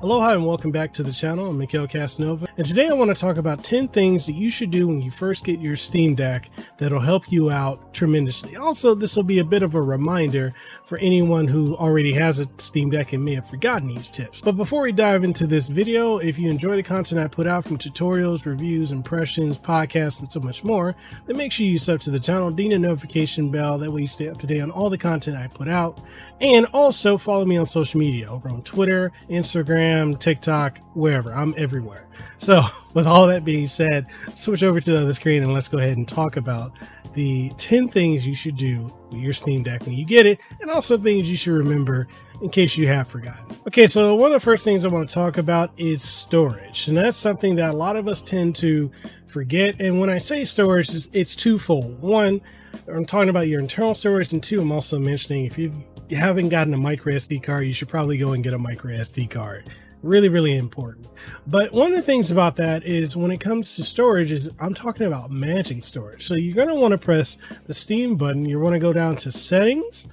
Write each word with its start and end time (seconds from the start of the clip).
Aloha 0.00 0.34
and 0.34 0.46
welcome 0.46 0.70
back 0.70 0.92
to 0.92 1.02
the 1.02 1.10
channel. 1.10 1.50
I'm 1.50 1.58
Mekel 1.58 1.90
Kasanova, 1.90 2.46
and 2.56 2.64
today 2.64 2.86
I 2.86 2.92
want 2.92 3.08
to 3.08 3.20
talk 3.20 3.36
about 3.36 3.64
10 3.64 3.88
things 3.88 4.26
that 4.26 4.34
you 4.34 4.48
should 4.48 4.70
do 4.70 4.86
when 4.86 5.02
you 5.02 5.10
first 5.10 5.44
get 5.44 5.58
your 5.58 5.74
Steam 5.74 6.14
Deck 6.14 6.50
that'll 6.78 7.00
help 7.00 7.32
you 7.32 7.50
out 7.50 7.92
tremendously. 7.92 8.54
Also, 8.54 8.94
this 8.94 9.16
will 9.16 9.24
be 9.24 9.40
a 9.40 9.44
bit 9.44 9.64
of 9.64 9.74
a 9.74 9.82
reminder 9.82 10.54
for 10.84 10.98
anyone 10.98 11.48
who 11.48 11.74
already 11.74 12.12
has 12.12 12.38
a 12.38 12.46
Steam 12.58 12.90
Deck 12.90 13.12
and 13.12 13.24
may 13.24 13.34
have 13.34 13.50
forgotten 13.50 13.88
these 13.88 14.08
tips. 14.08 14.40
But 14.40 14.56
before 14.56 14.82
we 14.82 14.92
dive 14.92 15.24
into 15.24 15.48
this 15.48 15.68
video, 15.68 16.18
if 16.18 16.38
you 16.38 16.48
enjoy 16.48 16.76
the 16.76 16.82
content 16.84 17.20
I 17.20 17.26
put 17.26 17.48
out 17.48 17.64
from 17.64 17.76
tutorials, 17.76 18.46
reviews, 18.46 18.92
impressions, 18.92 19.58
podcasts, 19.58 20.20
and 20.20 20.28
so 20.28 20.38
much 20.38 20.62
more, 20.62 20.94
then 21.26 21.36
make 21.36 21.50
sure 21.50 21.66
you 21.66 21.76
sub 21.76 21.98
to 22.02 22.12
the 22.12 22.20
channel, 22.20 22.52
ding 22.52 22.70
the 22.70 22.78
notification 22.78 23.50
bell, 23.50 23.78
that 23.78 23.90
way 23.90 24.02
you 24.02 24.06
stay 24.06 24.28
up 24.28 24.38
to 24.38 24.46
date 24.46 24.60
on 24.60 24.70
all 24.70 24.90
the 24.90 24.96
content 24.96 25.36
I 25.36 25.48
put 25.48 25.66
out, 25.66 26.00
and 26.40 26.66
also 26.66 27.18
follow 27.18 27.44
me 27.44 27.56
on 27.56 27.66
social 27.66 27.98
media 27.98 28.30
over 28.30 28.48
on 28.48 28.62
Twitter, 28.62 29.10
Instagram, 29.28 29.87
Instagram, 29.88 30.18
TikTok, 30.18 30.78
wherever. 30.94 31.32
I'm 31.32 31.54
everywhere. 31.56 32.06
So, 32.38 32.62
with 32.94 33.06
all 33.06 33.26
that 33.28 33.44
being 33.44 33.66
said, 33.66 34.06
switch 34.34 34.62
over 34.62 34.80
to 34.80 34.92
the 34.92 35.02
other 35.02 35.12
screen 35.12 35.42
and 35.42 35.52
let's 35.52 35.68
go 35.68 35.78
ahead 35.78 35.96
and 35.96 36.06
talk 36.06 36.36
about 36.36 36.72
the 37.14 37.50
10 37.56 37.88
things 37.88 38.26
you 38.26 38.34
should 38.34 38.56
do 38.56 38.82
with 39.10 39.20
your 39.20 39.32
Steam 39.32 39.62
Deck 39.62 39.84
when 39.84 39.94
you 39.94 40.04
get 40.04 40.26
it, 40.26 40.40
and 40.60 40.70
also 40.70 40.96
things 40.96 41.30
you 41.30 41.36
should 41.36 41.54
remember 41.54 42.06
in 42.42 42.50
case 42.50 42.76
you 42.76 42.86
have 42.86 43.08
forgotten. 43.08 43.44
Okay, 43.66 43.86
so 43.86 44.14
one 44.14 44.30
of 44.30 44.40
the 44.40 44.44
first 44.44 44.62
things 44.62 44.84
I 44.84 44.88
want 44.88 45.08
to 45.08 45.14
talk 45.14 45.38
about 45.38 45.72
is 45.76 46.02
storage, 46.02 46.86
and 46.86 46.96
that's 46.96 47.16
something 47.16 47.56
that 47.56 47.70
a 47.70 47.76
lot 47.76 47.96
of 47.96 48.06
us 48.06 48.20
tend 48.20 48.54
to 48.56 48.90
forget. 49.26 49.80
And 49.80 49.98
when 49.98 50.10
I 50.10 50.18
say 50.18 50.44
storage, 50.44 50.94
it's, 50.94 51.08
it's 51.12 51.34
twofold. 51.34 52.00
One, 52.00 52.40
I'm 52.86 53.06
talking 53.06 53.30
about 53.30 53.48
your 53.48 53.60
internal 53.60 53.94
storage, 53.94 54.32
and 54.32 54.42
two, 54.42 54.60
I'm 54.60 54.70
also 54.70 54.98
mentioning 54.98 55.46
if 55.46 55.58
you 55.58 55.72
haven't 56.10 56.48
gotten 56.48 56.74
a 56.74 56.78
micro 56.78 57.14
SD 57.14 57.42
card, 57.42 57.66
you 57.66 57.72
should 57.72 57.88
probably 57.88 58.18
go 58.18 58.32
and 58.32 58.42
get 58.42 58.54
a 58.54 58.58
micro 58.58 58.94
SD 58.94 59.30
card. 59.30 59.68
Really 60.02 60.28
really 60.28 60.56
important. 60.56 61.08
But 61.46 61.72
one 61.72 61.90
of 61.90 61.96
the 61.96 62.02
things 62.02 62.30
about 62.30 62.56
that 62.56 62.84
is 62.84 63.16
when 63.16 63.32
it 63.32 63.40
comes 63.40 63.74
to 63.76 63.82
storage 63.82 64.30
is 64.30 64.48
i'm 64.60 64.72
talking 64.72 65.06
about 65.06 65.30
managing 65.30 65.82
storage. 65.82 66.24
So 66.24 66.34
you're 66.34 66.54
going 66.54 66.68
to 66.68 66.74
want 66.74 66.92
to 66.92 66.98
press 66.98 67.36
the 67.66 67.74
steam 67.74 68.16
button 68.16 68.44
you 68.44 68.60
want 68.60 68.74
to 68.74 68.78
go 68.78 68.92
down 68.92 69.16
to 69.16 69.32
settings 69.32 70.06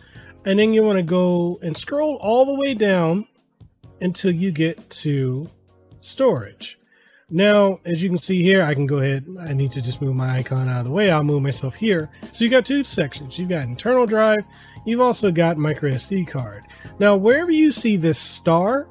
and 0.43 0.59
then 0.59 0.73
you 0.73 0.83
want 0.83 0.97
to 0.97 1.03
go 1.03 1.59
and 1.61 1.77
scroll 1.77 2.15
all 2.15 2.45
the 2.45 2.55
way 2.55 2.73
down 2.73 3.27
until 4.01 4.31
you 4.31 4.51
get 4.51 4.89
to 4.89 5.49
storage 6.01 6.79
now 7.29 7.79
as 7.85 8.03
you 8.03 8.09
can 8.09 8.17
see 8.17 8.43
here 8.43 8.61
i 8.61 8.73
can 8.73 8.85
go 8.85 8.97
ahead. 8.97 9.25
I 9.39 9.53
need 9.53 9.71
to 9.71 9.81
just 9.81 10.01
move 10.01 10.15
my 10.15 10.37
icon 10.37 10.69
out 10.69 10.79
of 10.79 10.85
the 10.85 10.91
way. 10.91 11.09
I'll 11.09 11.23
move 11.23 11.41
myself 11.41 11.75
here. 11.75 12.09
So 12.31 12.43
you've 12.43 12.51
got 12.51 12.65
two 12.65 12.83
sections. 12.83 13.39
You've 13.39 13.49
got 13.49 13.67
internal 13.67 14.05
drive. 14.05 14.45
You've 14.85 15.01
also 15.01 15.31
got 15.31 15.57
micro 15.57 15.91
sd 15.91 16.27
card. 16.27 16.65
Now 16.99 17.15
wherever 17.15 17.51
you 17.51 17.71
see 17.71 17.97
this 17.97 18.19
star 18.19 18.87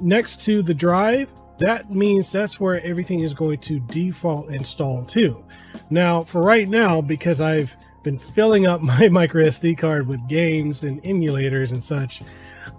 next 0.00 0.44
to 0.44 0.62
the 0.62 0.74
drive, 0.74 1.30
that 1.58 1.90
means 1.94 2.30
that's 2.32 2.58
where 2.58 2.80
everything 2.84 3.20
is 3.20 3.34
going 3.34 3.58
to 3.60 3.80
default 3.80 4.50
install 4.50 5.04
to. 5.06 5.44
Now, 5.90 6.22
for 6.22 6.42
right 6.42 6.68
now, 6.68 7.00
because 7.00 7.40
I've 7.40 7.76
been 8.02 8.18
filling 8.18 8.66
up 8.66 8.80
my 8.82 9.08
micro 9.08 9.44
SD 9.44 9.78
card 9.78 10.06
with 10.06 10.26
games 10.28 10.84
and 10.84 11.02
emulators 11.02 11.72
and 11.72 11.82
such, 11.82 12.22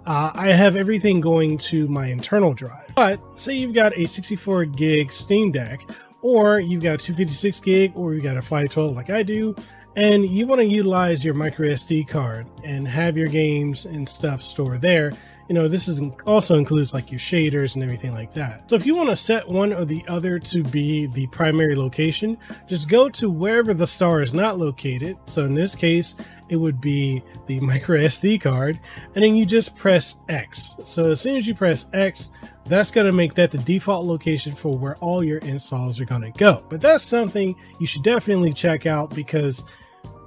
uh, 0.06 0.30
I 0.34 0.48
have 0.48 0.76
everything 0.76 1.20
going 1.20 1.58
to 1.58 1.88
my 1.88 2.06
internal 2.06 2.54
drive. 2.54 2.94
But 2.94 3.20
say 3.38 3.54
you've 3.54 3.74
got 3.74 3.96
a 3.96 4.06
64 4.06 4.66
gig 4.66 5.12
Steam 5.12 5.52
Deck, 5.52 5.80
or 6.22 6.60
you've 6.60 6.82
got 6.82 6.94
a 6.94 6.98
256 6.98 7.60
gig, 7.60 7.92
or 7.94 8.14
you've 8.14 8.24
got 8.24 8.36
a 8.36 8.42
512 8.42 8.96
like 8.96 9.10
I 9.10 9.22
do, 9.22 9.54
and 9.96 10.26
you 10.26 10.46
want 10.46 10.60
to 10.60 10.66
utilize 10.66 11.24
your 11.24 11.34
micro 11.34 11.68
SD 11.68 12.06
card 12.08 12.46
and 12.64 12.86
have 12.86 13.16
your 13.16 13.28
games 13.28 13.86
and 13.86 14.08
stuff 14.08 14.42
stored 14.42 14.82
there 14.82 15.12
you 15.48 15.54
know, 15.54 15.68
this 15.68 15.88
is 15.88 16.02
also 16.24 16.56
includes 16.56 16.92
like 16.92 17.10
your 17.10 17.20
shaders 17.20 17.74
and 17.74 17.84
everything 17.84 18.12
like 18.12 18.32
that. 18.34 18.68
So 18.68 18.76
if 18.76 18.84
you 18.84 18.94
want 18.96 19.10
to 19.10 19.16
set 19.16 19.48
one 19.48 19.72
or 19.72 19.84
the 19.84 20.04
other 20.08 20.38
to 20.40 20.62
be 20.62 21.06
the 21.06 21.26
primary 21.28 21.76
location, 21.76 22.36
just 22.66 22.88
go 22.88 23.08
to 23.10 23.30
wherever 23.30 23.72
the 23.72 23.86
star 23.86 24.22
is 24.22 24.34
not 24.34 24.58
located. 24.58 25.16
So 25.26 25.44
in 25.44 25.54
this 25.54 25.74
case, 25.74 26.16
it 26.48 26.56
would 26.56 26.80
be 26.80 27.22
the 27.46 27.60
micro 27.60 27.98
SD 27.98 28.40
card, 28.40 28.78
and 29.14 29.24
then 29.24 29.34
you 29.34 29.44
just 29.44 29.76
press 29.76 30.20
X. 30.28 30.74
So 30.84 31.10
as 31.10 31.20
soon 31.20 31.36
as 31.36 31.46
you 31.46 31.54
press 31.54 31.86
X, 31.92 32.30
that's 32.64 32.90
going 32.90 33.06
to 33.06 33.12
make 33.12 33.34
that 33.34 33.50
the 33.50 33.58
default 33.58 34.06
location 34.06 34.54
for 34.54 34.76
where 34.76 34.96
all 34.96 35.24
your 35.24 35.38
installs 35.38 36.00
are 36.00 36.04
going 36.04 36.22
to 36.22 36.30
go. 36.30 36.64
But 36.68 36.80
that's 36.80 37.04
something 37.04 37.54
you 37.80 37.86
should 37.86 38.02
definitely 38.02 38.52
check 38.52 38.86
out 38.86 39.14
because, 39.14 39.64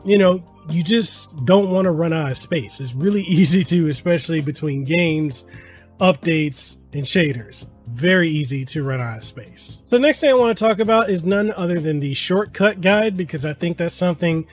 you 0.03 0.17
know, 0.17 0.43
you 0.71 0.83
just 0.83 1.45
don't 1.45 1.71
want 1.71 1.85
to 1.85 1.91
run 1.91 2.13
out 2.13 2.31
of 2.31 2.37
space. 2.37 2.79
It's 2.79 2.93
really 2.93 3.21
easy 3.27 3.63
to, 3.65 3.87
especially 3.87 4.41
between 4.41 4.83
games, 4.83 5.45
updates, 5.99 6.77
and 6.93 7.03
shaders. 7.03 7.65
Very 7.87 8.29
easy 8.29 8.65
to 8.65 8.83
run 8.83 9.01
out 9.01 9.17
of 9.17 9.23
space. 9.23 9.81
The 9.89 9.99
next 9.99 10.21
thing 10.21 10.29
I 10.29 10.33
want 10.33 10.57
to 10.57 10.63
talk 10.63 10.79
about 10.79 11.09
is 11.09 11.23
none 11.23 11.51
other 11.53 11.79
than 11.79 11.99
the 11.99 12.13
shortcut 12.13 12.81
guide 12.81 13.17
because 13.17 13.45
I 13.45 13.53
think 13.53 13.77
that's 13.77 13.95
something 13.95 14.47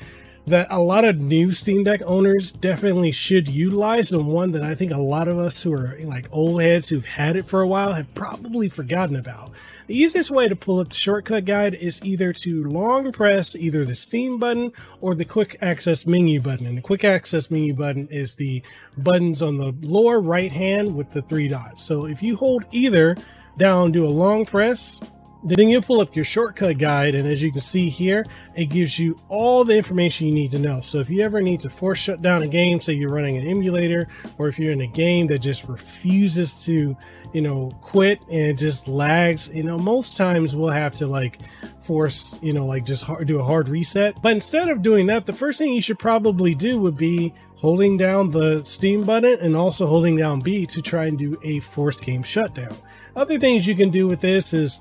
that 0.47 0.69
a 0.71 0.81
lot 0.81 1.05
of 1.05 1.19
new 1.19 1.51
Steam 1.51 1.83
Deck 1.83 2.01
owners 2.05 2.53
definitely 2.53 3.11
should 3.11 3.49
utilize, 3.49 4.13
and 4.13 4.29
one 4.29 4.53
that 4.53 4.63
I 4.63 4.75
think 4.75 4.93
a 4.93 5.01
lot 5.01 5.27
of 5.27 5.39
us 5.39 5.63
who 5.63 5.73
are 5.73 5.99
like 6.05 6.29
old 6.31 6.63
heads 6.63 6.89
who've 6.89 7.05
had 7.05 7.35
it 7.35 7.47
for 7.47 7.63
a 7.63 7.67
while 7.67 7.95
have 7.95 8.15
probably 8.15 8.69
forgotten 8.69 9.17
about. 9.17 9.51
The 9.89 9.97
easiest 9.97 10.31
way 10.31 10.49
to 10.49 10.57
pull 10.57 10.81
up 10.81 10.89
the 10.89 10.95
shortcut 10.95 11.45
guide 11.45 11.75
is 11.75 12.05
either 12.05 12.33
to 12.33 12.65
long 12.65 13.13
press 13.13 13.55
either 13.55 13.85
the 13.85 13.95
Steam 13.95 14.39
button 14.39 14.73
or 15.01 15.15
the 15.15 15.25
quick 15.25 15.57
access 15.61 16.07
menu 16.07 16.41
button. 16.41 16.67
And 16.67 16.79
the 16.79 16.83
quick 16.83 17.05
access 17.05 17.51
menu 17.51 17.75
button 17.75 18.07
is 18.09 18.35
the 18.35 18.63
buttons 18.97 19.43
on 19.43 19.59
the 19.59 19.75
lower 19.83 20.21
right 20.21 20.53
hand 20.53 20.97
with 20.97 21.13
the 21.13 21.23
three 21.23 21.49
dots. 21.49 21.83
So 21.83 22.07
if 22.07 22.23
you 22.23 22.37
hold 22.37 22.65
either 22.73 23.17
down, 23.59 23.93
do 23.93 24.07
a 24.07 24.09
long 24.09 24.45
press, 24.45 25.01
then 25.49 25.69
you 25.69 25.81
pull 25.81 26.01
up 26.01 26.17
your 26.17 26.25
shortcut 26.25 26.79
guide, 26.79 27.15
and 27.15 27.27
as 27.27 27.41
you 27.41 27.53
can 27.53 27.61
see 27.61 27.89
here, 27.89 28.27
it 28.57 28.67
gives 28.67 28.99
you 28.99 29.17
all 29.29 29.65
the 29.65 29.77
information 29.77 30.27
you 30.27 30.35
need 30.35 30.51
to 30.51 30.59
know. 30.59 30.81
So 30.81 30.99
if 30.99 31.09
you 31.09 31.23
ever 31.23 31.41
need 31.41 31.61
to 31.61 31.71
force 31.71 32.01
shut 32.01 32.21
down 32.21 32.43
a 32.43 32.49
game, 32.49 32.81
say 32.81 32.95
you're 32.95 33.11
running 33.11 33.37
an 33.37 33.47
emulator, 33.47 34.09
or 34.39 34.49
if 34.49 34.59
you're 34.59 34.73
in 34.73 34.81
a 34.81 34.89
game 34.89 35.29
that 35.29 35.39
just 35.39 35.69
refuses 35.69 36.55
to, 36.65 36.97
you 37.33 37.41
know, 37.41 37.71
quit 37.81 38.21
and 38.23 38.49
it 38.49 38.59
just 38.59 38.89
lags, 38.89 39.49
you 39.55 39.63
know, 39.63 39.79
most 39.79 40.17
times 40.17 40.57
we'll 40.57 40.71
have 40.71 40.95
to 40.97 41.07
like 41.07 41.39
force, 41.81 42.41
you 42.43 42.53
know, 42.53 42.67
like 42.67 42.85
just 42.85 43.05
hard, 43.05 43.29
do 43.29 43.39
a 43.39 43.45
hard 43.45 43.69
reset. 43.69 44.21
But 44.21 44.33
instead 44.33 44.69
of 44.69 44.83
doing 44.83 45.07
that, 45.07 45.27
the 45.27 45.33
first 45.33 45.59
thing 45.59 45.73
you 45.73 45.83
should 45.83 45.99
probably 45.99 46.55
do 46.57 46.81
would 46.81 46.97
be 46.97 47.33
holding 47.55 47.97
down 47.97 48.31
the 48.31 48.63
Steam 48.65 49.05
button 49.05 49.39
and 49.41 49.57
also 49.57 49.87
holding 49.87 50.17
down 50.17 50.41
B 50.41 50.67
to 50.67 50.83
try 50.83 51.07
and 51.07 51.19
do 51.19 51.39
a 51.43 51.61
force 51.61 52.01
game 52.01 52.23
shutdown. 52.23 52.77
Other 53.15 53.39
things 53.39 53.67
you 53.67 53.75
can 53.75 53.91
do 53.91 54.07
with 54.07 54.21
this 54.21 54.53
is 54.53 54.81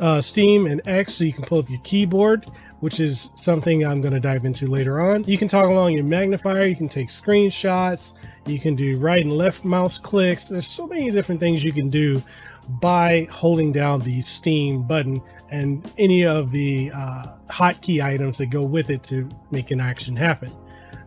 uh, 0.00 0.20
Steam 0.20 0.66
and 0.66 0.80
X 0.84 1.14
so 1.14 1.24
you 1.24 1.32
can 1.32 1.44
pull 1.44 1.58
up 1.58 1.70
your 1.70 1.80
keyboard, 1.80 2.50
which 2.80 3.00
is 3.00 3.30
something 3.36 3.84
I'm 3.84 4.00
going 4.00 4.14
to 4.14 4.20
dive 4.20 4.44
into 4.44 4.66
later 4.66 5.00
on. 5.00 5.24
You 5.24 5.38
can 5.38 5.48
toggle 5.48 5.72
along 5.72 5.94
your 5.94 6.04
magnifier, 6.04 6.64
you 6.64 6.76
can 6.76 6.88
take 6.88 7.08
screenshots, 7.08 8.14
you 8.46 8.58
can 8.58 8.74
do 8.74 8.98
right 8.98 9.22
and 9.22 9.32
left 9.32 9.64
mouse 9.64 9.98
clicks. 9.98 10.48
There's 10.48 10.66
so 10.66 10.86
many 10.86 11.10
different 11.10 11.40
things 11.40 11.64
you 11.64 11.72
can 11.72 11.90
do 11.90 12.22
by 12.68 13.28
holding 13.30 13.72
down 13.72 14.00
the 14.00 14.22
Steam 14.22 14.82
button 14.82 15.20
and 15.50 15.90
any 15.98 16.24
of 16.24 16.50
the 16.50 16.90
uh, 16.94 17.34
hotkey 17.50 18.02
items 18.02 18.38
that 18.38 18.46
go 18.46 18.62
with 18.62 18.90
it 18.90 19.02
to 19.04 19.28
make 19.50 19.70
an 19.70 19.80
action 19.80 20.16
happen. 20.16 20.50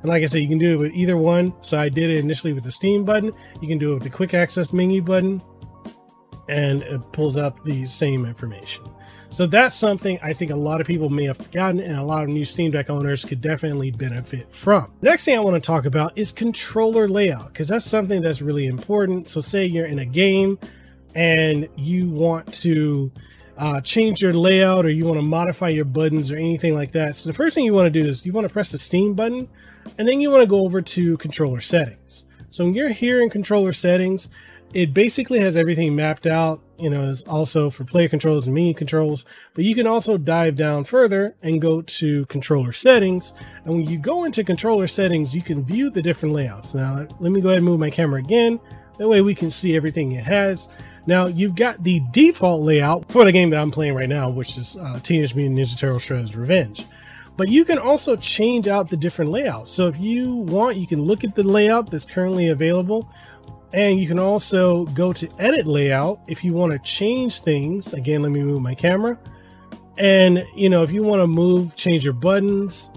And 0.01 0.05
like 0.05 0.21
I 0.21 0.27
said, 0.27 0.41
you 0.41 0.47
can 0.47 0.59
do 0.59 0.73
it 0.73 0.77
with 0.77 0.93
either 0.93 1.17
one. 1.17 1.53
So 1.61 1.79
I 1.79 1.89
did 1.89 2.09
it 2.09 2.19
initially 2.19 2.53
with 2.53 2.63
the 2.63 2.71
Steam 2.71 3.03
button. 3.03 3.31
You 3.61 3.67
can 3.67 3.79
do 3.79 3.91
it 3.91 3.93
with 3.95 4.03
the 4.03 4.09
quick 4.09 4.33
access 4.33 4.71
menu 4.71 5.01
button 5.01 5.41
and 6.50 6.84
it 6.84 7.12
pulls 7.12 7.38
up 7.38 7.63
the 7.63 7.85
same 7.85 8.25
information. 8.25 8.84
So 9.30 9.46
that's 9.46 9.75
something 9.75 10.18
I 10.24 10.34
think 10.34 10.52
a 10.52 10.56
lot 10.56 10.80
of 10.80 10.88
people 10.88 11.09
may 11.09 11.25
have 11.25 11.38
forgotten 11.38 11.81
and 11.81 11.97
a 11.97 12.03
lot 12.03 12.24
of 12.24 12.30
new 12.30 12.46
Steam 12.46 12.72
Deck 12.72 12.90
owners 12.90 13.25
could 13.25 13.41
definitely 13.41 13.91
benefit 13.91 14.52
from. 14.53 14.91
Next 15.02 15.25
thing 15.25 15.38
I 15.38 15.41
want 15.41 15.62
to 15.62 15.66
talk 15.66 15.85
about 15.85 16.18
is 16.18 16.31
controller 16.31 17.09
layout 17.09 17.47
because 17.47 17.68
that's 17.68 17.85
something 17.85 18.22
that's 18.22 18.41
really 18.41 18.68
important. 18.68 19.28
So 19.28 19.41
say 19.41 19.66
you're 19.66 19.85
in 19.85 20.00
a 20.00 20.06
game 20.06 20.58
and 21.14 21.67
you 21.76 22.09
want 22.09 22.53
to 22.61 23.11
uh, 23.58 23.82
change 23.82 24.22
your 24.22 24.34
layout 24.34 24.85
or 24.85 24.90
you 24.90 25.03
want 25.03 25.20
to 25.20 25.26
modify 25.26 25.70
your 25.70 25.85
buttons 25.85 26.32
or 26.32 26.38
anything 26.38 26.73
like 26.73 26.93
that. 26.93 27.16
So 27.16 27.29
the 27.29 27.34
first 27.34 27.55
thing 27.55 27.66
you 27.66 27.73
want 27.73 27.91
to 27.91 28.02
do 28.03 28.08
is 28.08 28.26
you 28.26 28.32
want 28.32 28.47
to 28.47 28.53
press 28.53 28.72
the 28.72 28.78
Steam 28.78 29.14
button 29.14 29.50
and 29.97 30.08
then 30.08 30.22
you 30.22 30.32
want 30.32 30.41
to 30.41 30.47
go 30.47 30.64
over 30.64 30.82
to 30.82 31.17
controller 31.17 31.59
settings. 31.59 32.23
So 32.50 32.64
when 32.64 32.73
you're 32.73 32.90
here 32.90 33.22
in 33.22 33.29
controller 33.29 33.73
settings, 33.73 34.29
it 34.73 34.93
basically 34.93 35.40
has 35.40 35.55
everything 35.55 35.96
mapped 35.96 36.28
out 36.28 36.61
you 36.78 36.90
know 36.90 37.09
is 37.09 37.22
also 37.23 37.69
for 37.69 37.84
player 37.84 38.08
controls 38.08 38.46
and 38.46 38.53
menu 38.53 38.73
controls 38.73 39.25
but 39.53 39.64
you 39.64 39.73
can 39.73 39.87
also 39.87 40.17
dive 40.17 40.55
down 40.55 40.84
further 40.84 41.35
and 41.41 41.61
go 41.61 41.81
to 41.81 42.25
controller 42.28 42.72
settings. 42.72 43.34
And 43.66 43.75
when 43.75 43.85
you 43.85 43.97
go 43.97 44.23
into 44.23 44.43
controller 44.43 44.87
settings 44.87 45.34
you 45.34 45.41
can 45.41 45.64
view 45.64 45.90
the 45.90 46.02
different 46.02 46.35
layouts. 46.35 46.73
Now 46.73 47.08
let 47.19 47.31
me 47.31 47.41
go 47.41 47.49
ahead 47.49 47.59
and 47.59 47.66
move 47.66 47.79
my 47.79 47.90
camera 47.90 48.19
again. 48.19 48.59
That 48.97 49.08
way 49.08 49.22
we 49.22 49.35
can 49.35 49.52
see 49.52 49.75
everything 49.75 50.14
it 50.14 50.25
has. 50.25 50.69
Now 51.05 51.28
you've 51.28 51.55
got 51.55 51.84
the 51.84 52.02
default 52.11 52.64
layout 52.64 53.09
for 53.09 53.23
the 53.23 53.31
game 53.31 53.49
that 53.52 53.61
i'm 53.61 53.72
playing 53.72 53.96
right 53.96 54.09
now 54.09 54.29
which 54.29 54.58
is 54.58 54.78
uh, 54.78 54.99
teenage 55.02 55.35
mutant 55.35 55.58
ninja 55.58 55.78
Turtles 55.78 56.05
shredder's 56.05 56.35
revenge. 56.35 56.85
But 57.37 57.49
you 57.49 57.66
can 57.66 57.78
also 57.78 58.16
change 58.16 58.67
out 58.67 58.90
the 58.90 58.97
different 58.97 59.29
layouts. 59.29 59.72
So 59.72 59.87
if 59.87 59.99
you 59.99 60.34
want 60.34 60.78
you 60.78 60.87
can 60.87 61.03
look 61.03 61.23
at 61.23 61.35
the 61.35 61.43
layout 61.43 61.90
that's 61.90 62.05
currently 62.05 62.49
available 62.49 63.09
And 63.73 63.99
you 63.99 64.08
can 64.08 64.19
also 64.19 64.85
go 64.85 65.11
to 65.14 65.29
edit 65.40 65.67
layout 65.67 66.22
if 66.28 66.43
you 66.43 66.53
want 66.53 66.72
to 66.72 66.79
change 66.79 67.41
things. 67.41 67.93
Again, 67.93 68.22
let 68.22 68.31
me 68.31 68.41
move 68.41 68.61
my 68.61 68.75
camera. 68.75 69.19
And 69.97 70.46
you 70.55 70.69
know, 70.69 70.84
if 70.84 70.91
you 70.91 71.03
want 71.03 71.22
to 71.22 71.28
move, 71.28 71.75
change 71.75 72.03
your 72.03 72.14
buttons, 72.14 72.91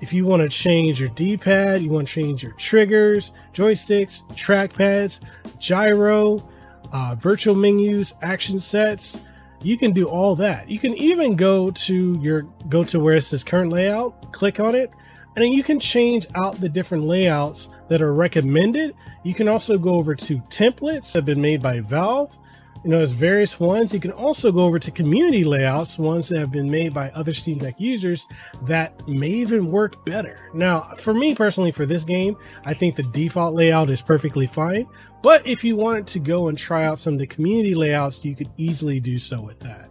if 0.00 0.12
you 0.12 0.26
want 0.26 0.42
to 0.42 0.48
change 0.48 1.00
your 1.00 1.08
D-pad, 1.10 1.82
you 1.82 1.90
want 1.90 2.08
to 2.08 2.14
change 2.14 2.42
your 2.42 2.52
triggers, 2.52 3.32
joysticks, 3.52 4.22
trackpads, 4.34 5.20
gyro, 5.58 6.48
uh, 6.92 7.16
virtual 7.18 7.54
menus, 7.54 8.14
action 8.22 8.58
sets, 8.58 9.18
you 9.62 9.76
can 9.76 9.92
do 9.92 10.08
all 10.08 10.36
that. 10.36 10.68
You 10.68 10.78
can 10.78 10.94
even 10.94 11.36
go 11.36 11.70
to 11.70 12.18
your 12.20 12.42
go 12.68 12.84
to 12.84 13.00
where 13.00 13.16
it 13.16 13.22
says 13.22 13.42
current 13.42 13.72
layout, 13.72 14.32
click 14.32 14.60
on 14.60 14.74
it, 14.74 14.92
and 15.34 15.44
then 15.44 15.52
you 15.52 15.62
can 15.62 15.80
change 15.80 16.26
out 16.34 16.60
the 16.60 16.68
different 16.68 17.04
layouts 17.04 17.68
that 17.88 18.02
are 18.02 18.12
recommended. 18.12 18.94
You 19.24 19.34
can 19.34 19.48
also 19.48 19.78
go 19.78 19.94
over 19.94 20.14
to 20.14 20.38
templates 20.50 21.12
that 21.12 21.18
have 21.18 21.26
been 21.26 21.40
made 21.40 21.62
by 21.62 21.80
Valve 21.80 22.36
you 22.84 22.90
know, 22.90 22.98
there's 22.98 23.12
various 23.12 23.58
ones. 23.58 23.92
You 23.92 24.00
can 24.00 24.12
also 24.12 24.52
go 24.52 24.60
over 24.60 24.78
to 24.78 24.90
community 24.90 25.44
layouts, 25.44 25.98
ones 25.98 26.28
that 26.28 26.38
have 26.38 26.52
been 26.52 26.70
made 26.70 26.94
by 26.94 27.10
other 27.10 27.32
Steam 27.32 27.58
Deck 27.58 27.80
users 27.80 28.26
that 28.62 29.06
may 29.08 29.28
even 29.28 29.70
work 29.70 30.04
better. 30.04 30.38
Now, 30.54 30.94
for 30.96 31.12
me 31.12 31.34
personally, 31.34 31.72
for 31.72 31.86
this 31.86 32.04
game, 32.04 32.36
I 32.64 32.74
think 32.74 32.94
the 32.94 33.02
default 33.02 33.54
layout 33.54 33.90
is 33.90 34.00
perfectly 34.00 34.46
fine. 34.46 34.86
But 35.22 35.44
if 35.46 35.64
you 35.64 35.74
wanted 35.74 36.06
to 36.08 36.20
go 36.20 36.48
and 36.48 36.56
try 36.56 36.84
out 36.84 37.00
some 37.00 37.14
of 37.14 37.18
the 37.18 37.26
community 37.26 37.74
layouts, 37.74 38.24
you 38.24 38.36
could 38.36 38.50
easily 38.56 39.00
do 39.00 39.18
so 39.18 39.40
with 39.40 39.58
that. 39.60 39.90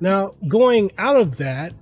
Now, 0.00 0.34
going 0.48 0.90
out 0.98 1.16
of 1.16 1.36
that, 1.36 1.72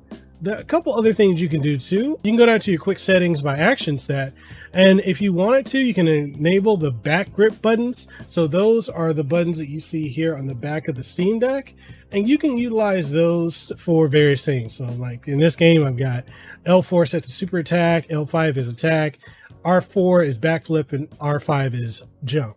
the, 0.42 0.58
a 0.58 0.64
couple 0.64 0.92
other 0.92 1.12
things 1.12 1.40
you 1.40 1.48
can 1.48 1.62
do 1.62 1.78
too. 1.78 2.18
You 2.22 2.32
can 2.32 2.36
go 2.36 2.46
down 2.46 2.60
to 2.60 2.70
your 2.72 2.80
quick 2.80 2.98
settings 2.98 3.40
by 3.42 3.56
action 3.56 3.96
set. 3.96 4.34
And 4.72 5.00
if 5.00 5.20
you 5.20 5.32
wanted 5.32 5.66
to, 5.66 5.78
you 5.78 5.94
can 5.94 6.08
enable 6.08 6.76
the 6.76 6.90
back 6.90 7.32
grip 7.32 7.62
buttons. 7.62 8.08
So 8.26 8.48
those 8.48 8.88
are 8.88 9.12
the 9.12 9.22
buttons 9.22 9.56
that 9.58 9.68
you 9.68 9.80
see 9.80 10.08
here 10.08 10.36
on 10.36 10.46
the 10.46 10.54
back 10.54 10.88
of 10.88 10.96
the 10.96 11.02
Steam 11.04 11.38
Deck. 11.38 11.74
And 12.10 12.28
you 12.28 12.38
can 12.38 12.58
utilize 12.58 13.10
those 13.12 13.72
for 13.78 14.08
various 14.08 14.44
things. 14.44 14.76
So 14.76 14.86
like 14.86 15.28
in 15.28 15.38
this 15.38 15.54
game, 15.54 15.86
I've 15.86 15.96
got 15.96 16.24
L4 16.66 17.08
set 17.08 17.22
to 17.24 17.30
super 17.30 17.58
attack, 17.58 18.08
L5 18.08 18.56
is 18.56 18.68
attack, 18.68 19.18
R4 19.64 20.26
is 20.26 20.38
backflip, 20.38 20.92
and 20.92 21.08
R5 21.18 21.74
is 21.74 22.02
jump. 22.24 22.56